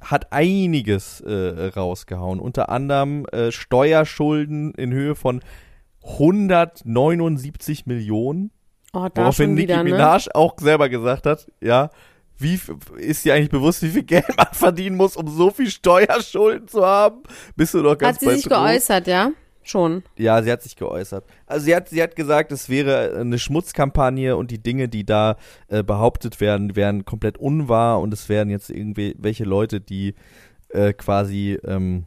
[0.00, 2.40] hat einiges äh, rausgehauen.
[2.40, 5.42] Unter anderem äh, Steuerschulden in Höhe von
[6.02, 8.50] 179 Millionen.
[8.94, 9.90] Oh, da Woraufhin Nicki wieder, ne?
[9.90, 11.90] Minaj auch selber gesagt hat, ja,
[12.38, 12.58] wie
[12.96, 16.82] ist dir eigentlich bewusst, wie viel Geld man verdienen muss, um so viel Steuerschulden zu
[16.82, 17.24] haben?
[17.56, 18.64] Bist du doch ganz Hat sie sich Trost?
[18.64, 19.32] geäußert, ja?
[19.62, 20.02] Schon.
[20.16, 21.24] Ja, sie hat sich geäußert.
[21.46, 25.36] Also sie hat, sie hat gesagt, es wäre eine Schmutzkampagne und die Dinge, die da
[25.68, 30.14] äh, behauptet werden, wären komplett unwahr und es wären jetzt irgendwie welche Leute, die
[30.70, 32.06] äh, quasi ähm,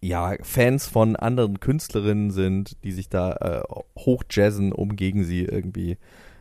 [0.00, 3.62] ja Fans von anderen Künstlerinnen sind, die sich da äh,
[3.98, 5.98] hochjazzen, um gegen sie irgendwie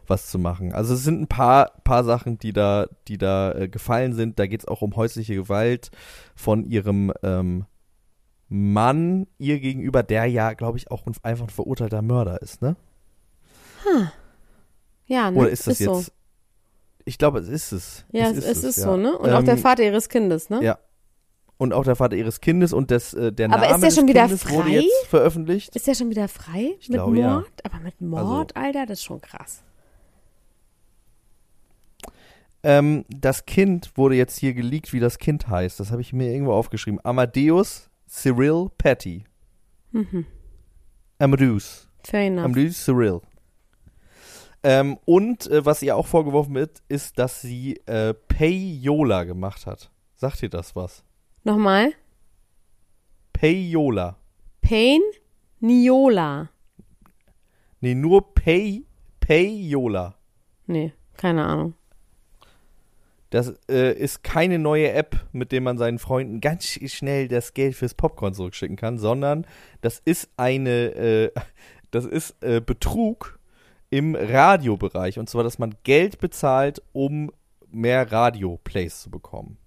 [0.07, 0.73] was zu machen.
[0.73, 4.39] Also es sind ein paar paar Sachen, die da die da äh, gefallen sind.
[4.39, 5.91] Da geht es auch um häusliche Gewalt
[6.35, 7.65] von ihrem ähm,
[8.49, 12.75] Mann ihr gegenüber, der ja, glaube ich, auch ein, einfach ein verurteilter Mörder ist, ne?
[15.05, 15.39] Ja, ne?
[15.39, 15.95] Oder ist das so.
[15.97, 16.11] jetzt?
[17.05, 18.05] Ich glaube, es ist es.
[18.11, 19.17] Ja, es, es ist so, ne?
[19.17, 20.63] Und auch der Ähm, Vater ihres Kindes, ne?
[20.63, 20.77] Ja.
[21.57, 23.95] Und auch der Vater ihres Kindes und das, äh, der Aber Name ist der des
[23.95, 24.75] schon wieder Kindes wurde frei?
[24.75, 25.75] jetzt veröffentlicht.
[25.75, 27.33] Ist der schon wieder frei mit glaube, ja.
[27.35, 27.65] Mord?
[27.65, 29.63] Aber mit Mord, Alter, das ist schon krass.
[32.61, 35.79] Ähm, das Kind wurde jetzt hier geleakt, wie das Kind heißt.
[35.79, 36.99] Das habe ich mir irgendwo aufgeschrieben.
[37.03, 39.23] Amadeus Cyril Patty.
[39.91, 40.25] Mhm.
[41.19, 41.87] Amadeus.
[42.03, 42.45] Fair enough.
[42.45, 43.21] Amadeus Cyril.
[44.63, 49.91] Ähm, und äh, was ihr auch vorgeworfen wird, ist, dass sie äh, Payola gemacht hat.
[50.15, 51.03] Sagt ihr das was?
[51.43, 51.93] Nochmal.
[53.31, 54.17] Payola.
[54.61, 55.01] Pain
[55.61, 56.49] Niola.
[57.79, 58.85] Nee, nur Pay,
[59.19, 60.15] Payola.
[60.67, 61.73] Nee, keine Ahnung.
[63.29, 67.75] Das äh, ist keine neue App, mit der man seinen Freunden ganz schnell das Geld
[67.75, 69.45] fürs Popcorn zurückschicken kann, sondern
[69.81, 71.31] das ist eine, äh,
[71.91, 73.37] das ist äh, Betrug
[73.91, 75.19] im Radiobereich.
[75.19, 77.31] Und zwar, dass man Geld bezahlt, um
[77.71, 79.57] mehr Radio-Plays zu bekommen.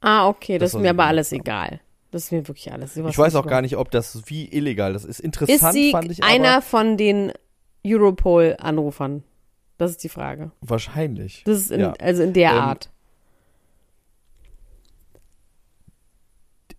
[0.00, 1.80] Ah, okay, das, Das ist mir aber alles egal.
[2.10, 2.96] Das ist mir wirklich alles.
[2.96, 5.18] Ich weiß ist auch gar nicht, ob das wie illegal das ist.
[5.18, 7.32] Ist Interessant sie fand ich einer aber von den
[7.86, 9.24] Europol-Anrufern?
[9.78, 10.52] Das ist die Frage.
[10.60, 11.42] wahrscheinlich.
[11.44, 11.92] Das ist in, Ja.
[12.00, 12.90] also in der Ähm, Art.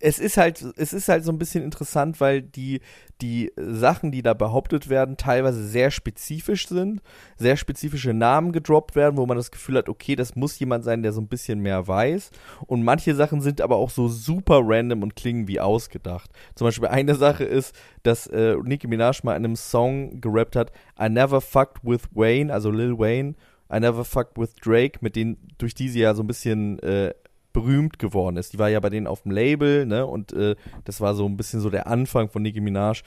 [0.06, 2.82] Es ist halt, es ist halt so ein bisschen interessant, weil die,
[3.22, 7.02] die Sachen, die da behauptet werden, teilweise sehr spezifisch sind,
[7.38, 11.02] sehr spezifische Namen gedroppt werden, wo man das Gefühl hat, okay, das muss jemand sein,
[11.02, 12.30] der so ein bisschen mehr weiß.
[12.68, 16.30] Und manche Sachen sind aber auch so super random und klingen wie ausgedacht.
[16.54, 20.72] Zum Beispiel eine Sache ist, dass äh, Nicki Minaj mal in einem Song gerappt hat,
[21.02, 23.34] I never fucked with Wayne, also Lil Wayne,
[23.74, 27.12] I never fucked with Drake, mit denen, durch die sie ja so ein bisschen äh,
[27.56, 28.52] berühmt geworden ist.
[28.52, 30.06] Die war ja bei denen auf dem Label, ne?
[30.06, 33.02] Und äh, das war so ein bisschen so der Anfang von Nicki Minaj.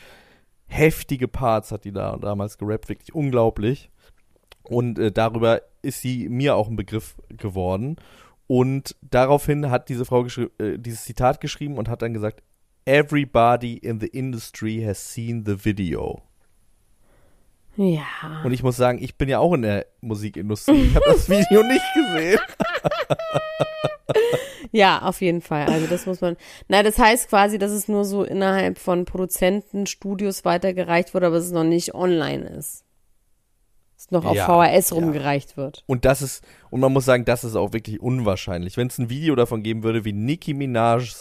[0.67, 3.91] Heftige Parts hat die da damals gerappt, wirklich unglaublich.
[4.63, 7.97] Und äh, darüber ist sie mir auch ein Begriff geworden.
[8.47, 12.43] Und daraufhin hat diese Frau äh, dieses Zitat geschrieben und hat dann gesagt,
[12.87, 16.23] Everybody in the industry has seen the video.
[17.81, 18.43] Ja.
[18.45, 20.83] Und ich muss sagen, ich bin ja auch in der Musikindustrie.
[20.83, 22.41] Ich habe das Video nicht gesehen.
[24.71, 25.65] Ja, auf jeden Fall.
[25.65, 26.37] Also das muss man.
[26.69, 31.51] Na, das heißt quasi, dass es nur so innerhalb von Produzentenstudios weitergereicht wurde, aber es
[31.51, 32.85] noch nicht online ist.
[33.97, 34.97] Es noch auf Ja, VHS ja.
[34.97, 35.85] rumgereicht wird.
[35.87, 38.77] Und das ist, und man muss sagen, das ist auch wirklich unwahrscheinlich.
[38.77, 41.15] Wenn es ein Video davon geben würde, wie Nicki Minaj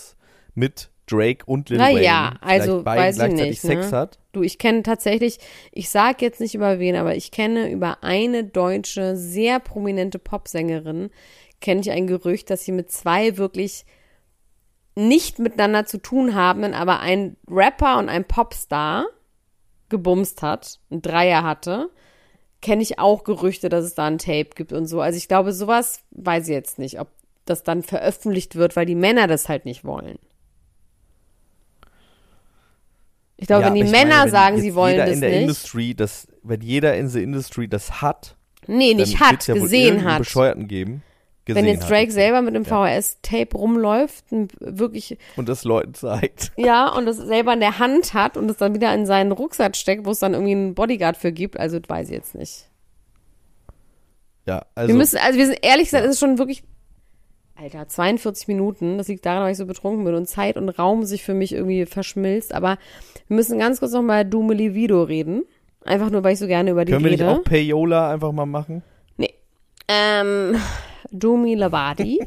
[0.54, 3.98] mit Drake und Lil Na Wayne ja, also beiden weiß ich gleichzeitig nicht, Sex ne?
[3.98, 4.20] hat.
[4.34, 5.40] Du, ich kenne tatsächlich,
[5.72, 11.10] ich sag jetzt nicht über wen, aber ich kenne über eine deutsche, sehr prominente Popsängerin,
[11.62, 13.86] kenne ich ein Gerücht, dass sie mit zwei wirklich
[14.96, 19.06] nicht miteinander zu tun habenden, aber ein Rapper und ein Popstar
[19.90, 21.90] gebumst hat, ein Dreier hatte.
[22.62, 25.00] Kenne ich auch Gerüchte, dass es da ein Tape gibt und so.
[25.00, 27.10] Also ich glaube, sowas weiß ich jetzt nicht, ob
[27.46, 30.18] das dann veröffentlicht wird, weil die Männer das halt nicht wollen.
[33.38, 35.42] Ich glaube, Ja, wenn die Männer meine, sagen, sie wollen das in der nicht.
[35.42, 38.36] Industry, das, wenn jeder in der Industry das hat,
[38.66, 40.20] nee, dann nicht hat, ja gesehen hat.
[40.20, 41.04] Bescheuerten geben.
[41.46, 42.12] Wenn jetzt hat, Drake okay.
[42.12, 43.00] selber mit dem Ja.
[43.00, 46.52] VHS-Tape rumläuft, und wirklich, Und das Leuten zeigt.
[46.58, 49.78] ja, und das selber in der Hand hat und es dann wieder in seinen Rucksack
[49.78, 52.66] steckt, wo es dann irgendwie einen Bodyguard für gibt, also das weiß ich jetzt nicht.
[54.46, 54.88] Ja, also.
[54.90, 56.64] wir müssen, also wir sind ehrlich gesagt, es ist schon wirklich,
[57.60, 61.04] Alter, 42 Minuten, das liegt daran, weil ich so betrunken bin und Zeit und Raum
[61.06, 62.78] sich für mich irgendwie verschmilzt, aber
[63.28, 65.44] wir müssen ganz kurz nochmal Dume Livido reden.
[65.84, 67.32] Einfach nur, weil ich so gerne über die können wir nicht rede.
[67.32, 68.84] auch Payola einfach mal machen?
[69.18, 69.34] Nee.
[69.88, 70.56] Ähm,
[71.12, 72.20] Dumi Lavadi,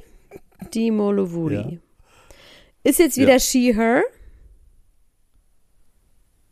[0.75, 1.55] Dimo Lovudi.
[1.55, 1.71] Ja.
[2.83, 3.23] Ist jetzt Ja.
[3.25, 4.03] wieder she, her.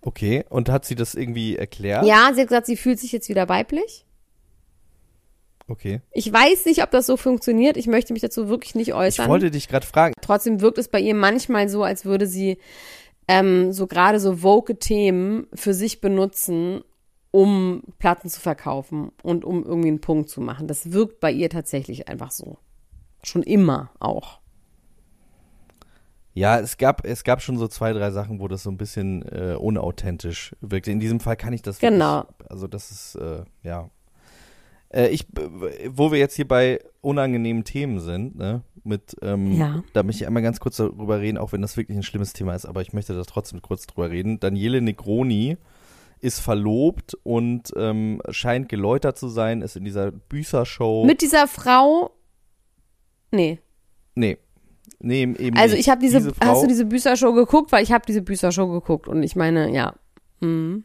[0.01, 2.07] Okay, und hat sie das irgendwie erklärt?
[2.07, 4.05] Ja, sie hat gesagt, sie fühlt sich jetzt wieder weiblich.
[5.69, 6.01] Okay.
[6.13, 7.77] Ich weiß nicht, ob das so funktioniert.
[7.77, 9.29] Ich möchte mich dazu wirklich nicht Ich äußern.
[9.29, 10.15] wollte dich gerade fragen.
[10.23, 12.57] Trotzdem wirkt es bei ihr manchmal so, als würde sie
[13.29, 16.83] ähm, so gerade so woke Themen für sich benutzen,
[17.31, 20.67] um Platten zu verkaufen und um irgendwie einen Punkt zu machen.
[20.67, 22.57] Das wirkt bei ihr tatsächlich einfach so.
[23.23, 24.41] Schon immer auch.
[26.33, 29.23] Ja, es gab, es gab schon so zwei, drei Sachen, wo das so ein bisschen
[29.23, 30.93] äh, unauthentisch wirkte.
[30.93, 32.19] In diesem Fall kann ich das Genau.
[32.29, 33.91] wirklich, also das ist, äh, ja.
[34.91, 35.27] Äh, ich,
[35.89, 39.83] wo wir jetzt hier bei unangenehmen Themen sind, ne, mit, ähm, Ja.
[39.93, 42.55] da möchte ich einmal ganz kurz darüber reden, auch wenn das wirklich ein schlimmes Thema
[42.55, 44.41] ist, aber ich möchte da trotzdem kurz drüber reden.
[44.41, 45.59] Daniele Negroni
[46.21, 51.05] ist verlobt und ähm, scheint geläutert zu sein, ist in dieser Büßershow.
[51.05, 52.11] Mit dieser Frau.
[53.31, 53.61] Nee.
[54.15, 54.39] nee.
[55.01, 57.71] Nee, eben Also ich habe diese, Frau, hast du diese Büßershow geguckt?
[57.71, 59.95] Weil ich habe diese Büßershow geguckt und ich meine, ja.
[60.41, 60.85] Mhm.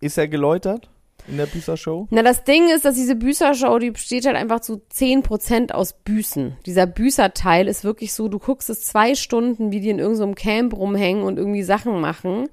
[0.00, 0.88] Ist er geläutert?
[1.26, 2.06] In der Büßershow?
[2.10, 6.56] Na, das Ding ist, dass diese Büßershow, die besteht halt einfach zu 10% aus Büßen.
[6.66, 10.76] Dieser Büßerteil ist wirklich so, du guckst es zwei Stunden, wie die in irgendeinem Camp
[10.76, 12.48] rumhängen und irgendwie Sachen machen.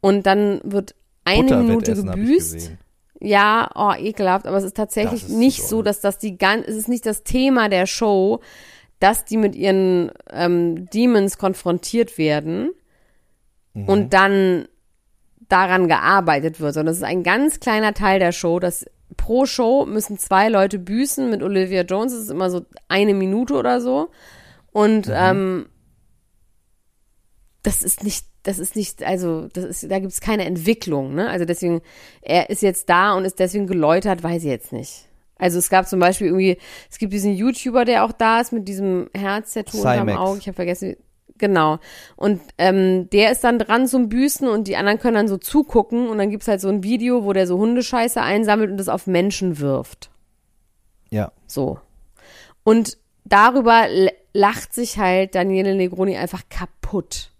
[0.00, 0.94] Und dann wird
[1.24, 2.72] eine Minute gebüßt.
[3.20, 5.76] Ja, oh, ekelhaft, aber es ist tatsächlich ist nicht so.
[5.76, 8.40] so, dass das die ganz, es ist nicht das Thema der Show,
[8.98, 12.70] dass die mit ihren ähm, Demons konfrontiert werden
[13.74, 13.84] Mhm.
[13.88, 14.68] und dann
[15.50, 18.86] daran gearbeitet wird, sondern es ist ein ganz kleiner Teil der Show, dass
[19.16, 21.28] pro Show müssen zwei Leute büßen.
[21.30, 24.10] Mit Olivia Jones ist es immer so eine Minute oder so.
[24.72, 25.14] Und Mhm.
[25.16, 25.66] ähm,
[27.62, 31.28] das ist nicht, das ist nicht, also das ist, da gibt es keine Entwicklung, ne?
[31.28, 31.82] Also deswegen,
[32.22, 35.06] er ist jetzt da und ist deswegen geläutert, weiß ich jetzt nicht.
[35.36, 36.58] Also es gab zum Beispiel irgendwie,
[36.90, 40.08] es gibt diesen YouTuber, der auch da ist mit diesem Herz-Tattoo unterm.
[40.10, 40.38] Auge.
[40.38, 40.98] Ich habe vergessen, wie-
[41.40, 41.78] genau.
[42.14, 46.08] Und ähm, der ist dann dran zum Büßen und die anderen können dann so zugucken
[46.08, 49.08] und dann gibt's halt so ein Video, wo der so Hundescheiße einsammelt und das auf
[49.08, 50.10] Menschen wirft.
[51.10, 51.32] Ja.
[51.48, 51.80] So.
[52.62, 53.86] Und darüber
[54.32, 57.32] lacht sich halt Daniele Negroni einfach kaputt.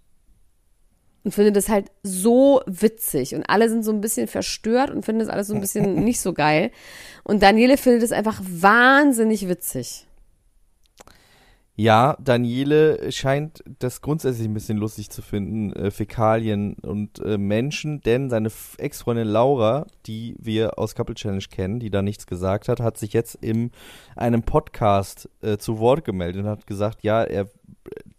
[1.23, 3.35] Und findet das halt so witzig.
[3.35, 6.21] Und alle sind so ein bisschen verstört und finden das alles so ein bisschen nicht
[6.21, 6.71] so geil.
[7.25, 10.07] Und Daniele findet es einfach wahnsinnig witzig.
[11.81, 18.03] Ja, Daniele scheint das grundsätzlich ein bisschen lustig zu finden, äh, Fäkalien und äh, Menschen,
[18.03, 22.81] denn seine Ex-Freundin Laura, die wir aus Couple Challenge kennen, die da nichts gesagt hat,
[22.81, 23.71] hat sich jetzt in
[24.15, 27.47] einem Podcast äh, zu Wort gemeldet und hat gesagt, ja, er äh,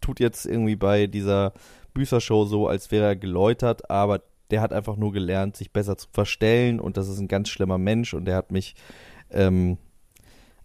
[0.00, 1.52] tut jetzt irgendwie bei dieser
[1.94, 6.08] Büßershow so, als wäre er geläutert, aber der hat einfach nur gelernt, sich besser zu
[6.10, 8.74] verstellen und das ist ein ganz schlimmer Mensch und der hat mich
[9.30, 9.78] ähm,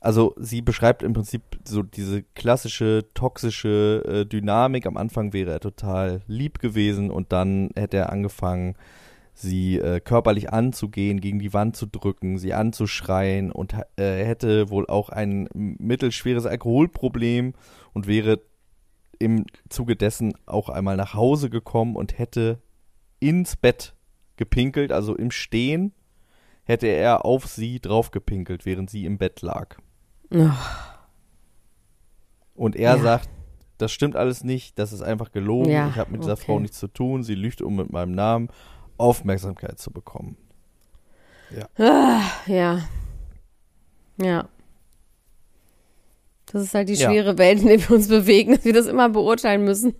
[0.07, 4.85] also sie beschreibt im Prinzip so diese klassische toxische äh, Dynamik.
[4.85, 8.75] Am Anfang wäre er total lieb gewesen und dann hätte er angefangen,
[9.33, 14.87] sie äh, körperlich anzugehen, gegen die Wand zu drücken, sie anzuschreien und äh, hätte wohl
[14.87, 17.53] auch ein mittelschweres Alkoholproblem
[17.91, 18.39] und wäre
[19.19, 22.61] im Zuge dessen auch einmal nach Hause gekommen und hätte
[23.19, 23.93] ins Bett
[24.37, 25.91] gepinkelt, also im Stehen
[26.63, 29.75] hätte er auf sie draufgepinkelt, während sie im Bett lag.
[32.55, 33.01] Und er Ja.
[33.01, 33.29] sagt,
[33.77, 36.45] das stimmt alles nicht, das ist einfach gelogen, Ja, ich habe mit dieser okay.
[36.45, 38.49] Frau nichts zu tun, sie lügt, um mit meinem Namen
[38.97, 40.35] Aufmerksamkeit zu bekommen.
[41.77, 42.79] Ja.
[44.17, 44.49] Ja.
[46.51, 47.09] Das ist halt die Ja.
[47.09, 49.93] schwere Welt, in der wir uns bewegen, dass wir das immer beurteilen müssen.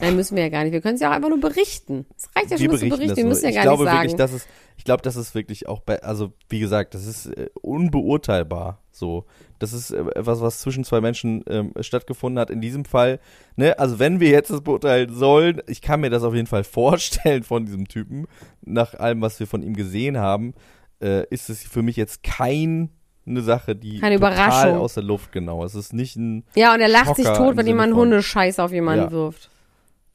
[0.00, 0.72] Nein, müssen wir ja gar nicht.
[0.72, 2.06] Wir können es ja auch einfach nur berichten.
[2.16, 3.08] Es reicht ja schon, dass wir berichten.
[3.08, 4.02] das Wir müssen ja ich gar glaube nicht sagen.
[4.02, 4.46] wirklich, dass es,
[4.76, 8.80] ich glaube, das ist wirklich auch bei, also wie gesagt, das ist äh, unbeurteilbar.
[8.90, 9.24] So,
[9.58, 12.50] das ist äh, etwas, was zwischen zwei Menschen ähm, stattgefunden hat.
[12.50, 13.20] In diesem Fall,
[13.56, 16.64] ne, also wenn wir jetzt das beurteilen sollen, ich kann mir das auf jeden Fall
[16.64, 18.26] vorstellen von diesem Typen,
[18.64, 20.54] nach allem, was wir von ihm gesehen haben,
[21.02, 22.90] äh, ist es für mich jetzt kein
[23.26, 24.76] eine Sache, die Keine total Überraschung.
[24.78, 25.62] aus der Luft, genau.
[25.62, 28.58] Es ist nicht ein, ja, und er lacht sich Schocker tot, im wenn jemand Hundescheiß
[28.58, 29.10] auf jemanden Ja.
[29.10, 29.50] wirft.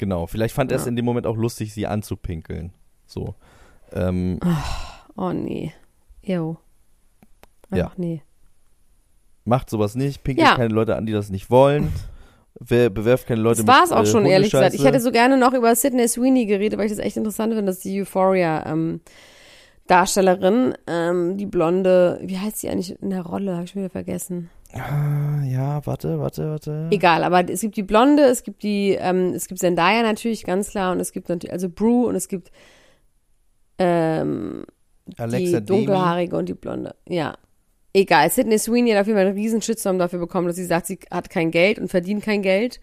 [0.04, 0.28] Genau.
[0.28, 0.89] Vielleicht fand er es Ja.
[0.89, 2.74] in dem Moment auch lustig, sie anzupinkeln.
[3.06, 3.36] So.
[3.93, 4.39] Ähm,
[5.16, 5.72] Oh nee.
[6.22, 6.58] Jo.
[7.74, 7.88] Ja.
[7.91, 8.22] Ach nee.
[9.45, 10.56] macht sowas nicht, pinkelt Ja.
[10.56, 11.91] keine Leute an, die das nicht wollen,
[12.60, 14.74] wer, bewerft keine Leute Das war es mit auch äh, schon, ehrlich gesagt.
[14.74, 17.70] Ich hätte so gerne noch über Sydney Sweeney geredet, weil ich das echt interessant finde,
[17.72, 19.01] dass die Euphoria ähm,
[19.88, 23.54] Darstellerin, ähm, die blonde, wie heißt sie eigentlich in der Rolle?
[23.54, 24.49] Habe ich schon wieder vergessen.
[24.74, 26.88] Ah, ja, warte, warte, warte.
[26.91, 30.69] Egal, aber es gibt die Blonde, es gibt die, ähm, es gibt Zendaya natürlich, ganz
[30.71, 32.49] klar, und es gibt natürlich, also Brew und es gibt
[33.78, 34.65] ähm,
[35.17, 35.86] Alexa die Demi.
[35.86, 36.95] dunkelhaarige und die Blonde.
[37.07, 37.36] Ja.
[37.93, 40.88] Egal, Sydney Sweeney hat auf jeden Fall einen riesen Shitstorm dafür bekommen, dass sie sagt,
[40.88, 42.80] sie hat kein Geld und verdient kein Geld.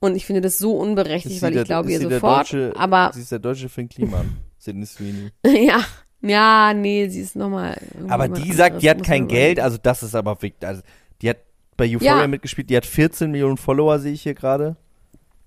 [0.00, 2.52] Und ich finde das so unberechtigt, weil der- ich glaube ihr sofort.
[2.52, 5.30] Deutsche, aber Sie ist der deutsche Finn Kliman, Sidney Sweeney.
[5.46, 5.80] ja,
[6.20, 7.78] ja, nee, sie ist nochmal.
[8.08, 10.82] Aber die sagt, die hat kein Geld, also das ist aber wirklich, also
[11.22, 11.38] die hat
[11.76, 12.26] bei Euphoria Ja.
[12.26, 14.76] mitgespielt, die hat 14 Millionen Follower, sehe ich hier gerade.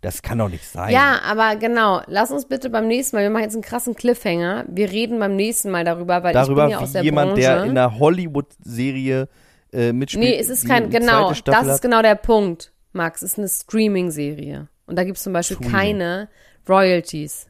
[0.02, 0.94] Das kann doch nicht sein.
[0.94, 2.02] Ja, aber genau.
[2.08, 4.66] Lass uns bitte beim nächsten Mal, wir machen jetzt einen krassen Cliffhanger.
[4.68, 7.42] Wir reden beim nächsten Mal darüber, weil Darüber, ich bin ja aus der jemand, Branche.
[7.42, 9.28] der in einer Hollywood-Serie
[9.74, 10.24] äh, mitspielt.
[10.26, 13.22] nee, es ist kein, genau, das ist genau der Punkt, Max.
[13.24, 14.68] Es ist eine Streaming-Serie.
[14.86, 15.76] Und da gibt es zum Beispiel Streaming.
[15.76, 16.30] keine
[16.70, 17.48] Royalties.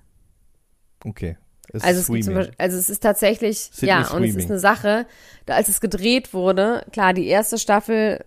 [1.03, 1.37] Okay.
[1.75, 2.07] Es Also es.
[2.07, 5.05] Beispiel, also es ist tatsächlich, Sydney ja, und es ist eine Sache,
[5.45, 8.23] da, als es gedreht wurde, klar, die erste Staffel,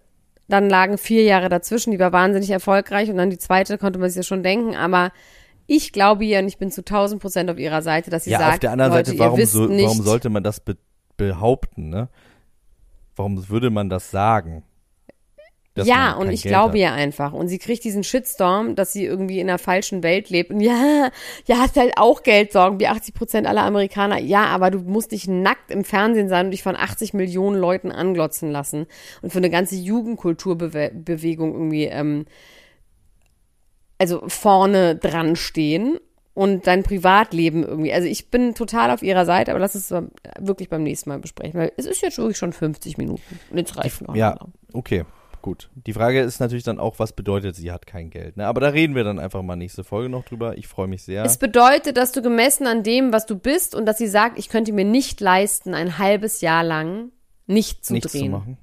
[0.48, 4.08] dann lagen vier Jahre dazwischen, die war wahnsinnig erfolgreich und dann die zweite konnte man
[4.10, 5.12] sich ja schon denken, aber
[5.66, 8.38] ich glaube ihr und ich bin zu 1000 Prozent auf ihrer Seite, dass sie ja,
[8.38, 10.76] sagt, auf der anderen Leute, Seite, warum, so, warum sollte man das be
[11.16, 12.08] behaupten, ne?
[13.16, 14.62] Warum würde man das sagen?
[15.86, 16.78] Ja, und ich Geld glaube hat.
[16.78, 17.32] ihr einfach.
[17.32, 20.50] Und sie kriegt diesen Shitstorm, dass sie irgendwie in einer falschen Welt lebt.
[20.50, 21.10] Und ja,
[21.46, 24.18] ja, hast halt auch Geldsorgen, wie 80 Prozent aller Amerikaner.
[24.18, 27.92] Ja, aber du musst dich nackt im Fernsehen sein und dich von 80 Millionen Leuten
[27.92, 28.86] anglotzen lassen.
[29.22, 32.26] Und für eine ganze Jugendkulturbewegung irgendwie, ähm,
[33.98, 35.98] also vorne dran stehen.
[36.34, 37.92] Und dein Privatleben irgendwie.
[37.92, 39.92] Also ich bin total auf ihrer Seite, aber lass es
[40.38, 43.40] wirklich beim nächsten Mal besprechen, weil es ist jetzt wirklich schon 50 Minuten.
[43.50, 44.14] Und jetzt reicht noch.
[44.14, 44.38] Ja,
[44.72, 45.04] okay,
[45.42, 45.70] gut.
[45.74, 48.36] Die Frage ist natürlich dann auch, was bedeutet, sie hat kein Geld.
[48.36, 48.46] Ne?
[48.46, 50.58] Aber da reden wir dann einfach mal nächste Folge noch drüber.
[50.58, 51.24] Ich freue mich sehr.
[51.24, 54.48] Es bedeutet, dass du gemessen an dem, was du bist und dass sie sagt, ich
[54.48, 57.10] könnte mir nicht leisten, ein halbes Jahr lang
[57.46, 58.24] nicht zu Nichts drehen.
[58.26, 58.58] zu machen.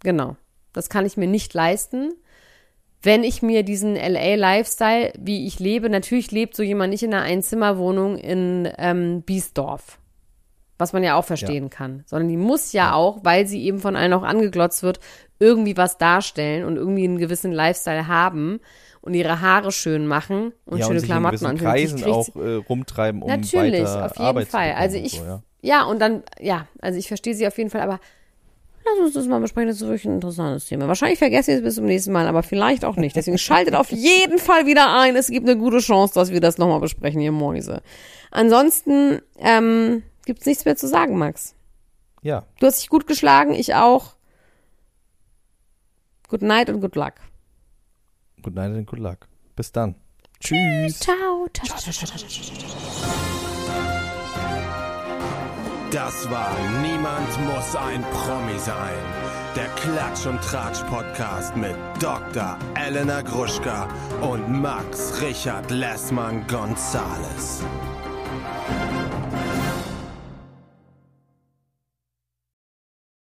[0.00, 0.36] Genau.
[0.72, 2.12] Das kann ich mir nicht leisten.
[3.02, 7.22] Wenn ich mir diesen LA-Lifestyle, wie ich lebe, natürlich lebt so jemand nicht in einer
[7.22, 9.98] Einzimmerwohnung in ähm, Biesdorf.
[10.78, 12.04] Was man ja auch verstehen kann.
[12.06, 15.00] Sondern die muss ja auch, weil sie eben von allen auch angeglotzt wird,
[15.38, 18.60] irgendwie was darstellen und irgendwie einen gewissen Lifestyle haben
[19.00, 21.56] und ihre Haare schön machen und ja, schöne und Klamotten.
[21.56, 24.72] Die Kreisen auch äh, rumtreiben, um Natürlich, weiter auf jeden Arbeit Fall.
[24.72, 25.42] Also ich, so, ja.
[25.62, 25.84] ja.
[25.84, 28.00] und dann, ja, also ich verstehe sie auf jeden Fall, aber
[28.84, 30.88] lass uns das mal besprechen, das ist wirklich ein interessantes Thema.
[30.88, 33.16] Wahrscheinlich vergessen wir es bis zum nächsten Mal, aber vielleicht auch nicht.
[33.16, 35.16] Deswegen schaltet auf jeden Fall wieder ein.
[35.16, 37.82] Es gibt eine gute Chance, dass wir das nochmal besprechen, ihr Mäuse.
[38.30, 41.54] Ansonsten ähm, gibt's nichts mehr zu sagen, Max.
[42.22, 44.17] ja, Du hast dich gut geschlagen, ich auch.
[46.28, 47.14] Good night und good luck.
[48.42, 49.26] good night and good luck.
[49.56, 49.94] Bis dann.
[50.40, 51.00] Tschüss.
[51.00, 51.48] Ciao.
[51.52, 53.48] ciao, ciao, ciao, ciao, ciao.
[55.90, 58.94] Das war Niemand muss ein Promi sein.
[59.56, 62.58] Der Klatsch und Tratsch Podcast mit Dr.
[62.74, 63.88] Elena Gruschka
[64.20, 67.62] und Max Richard Lessmann Gonzales.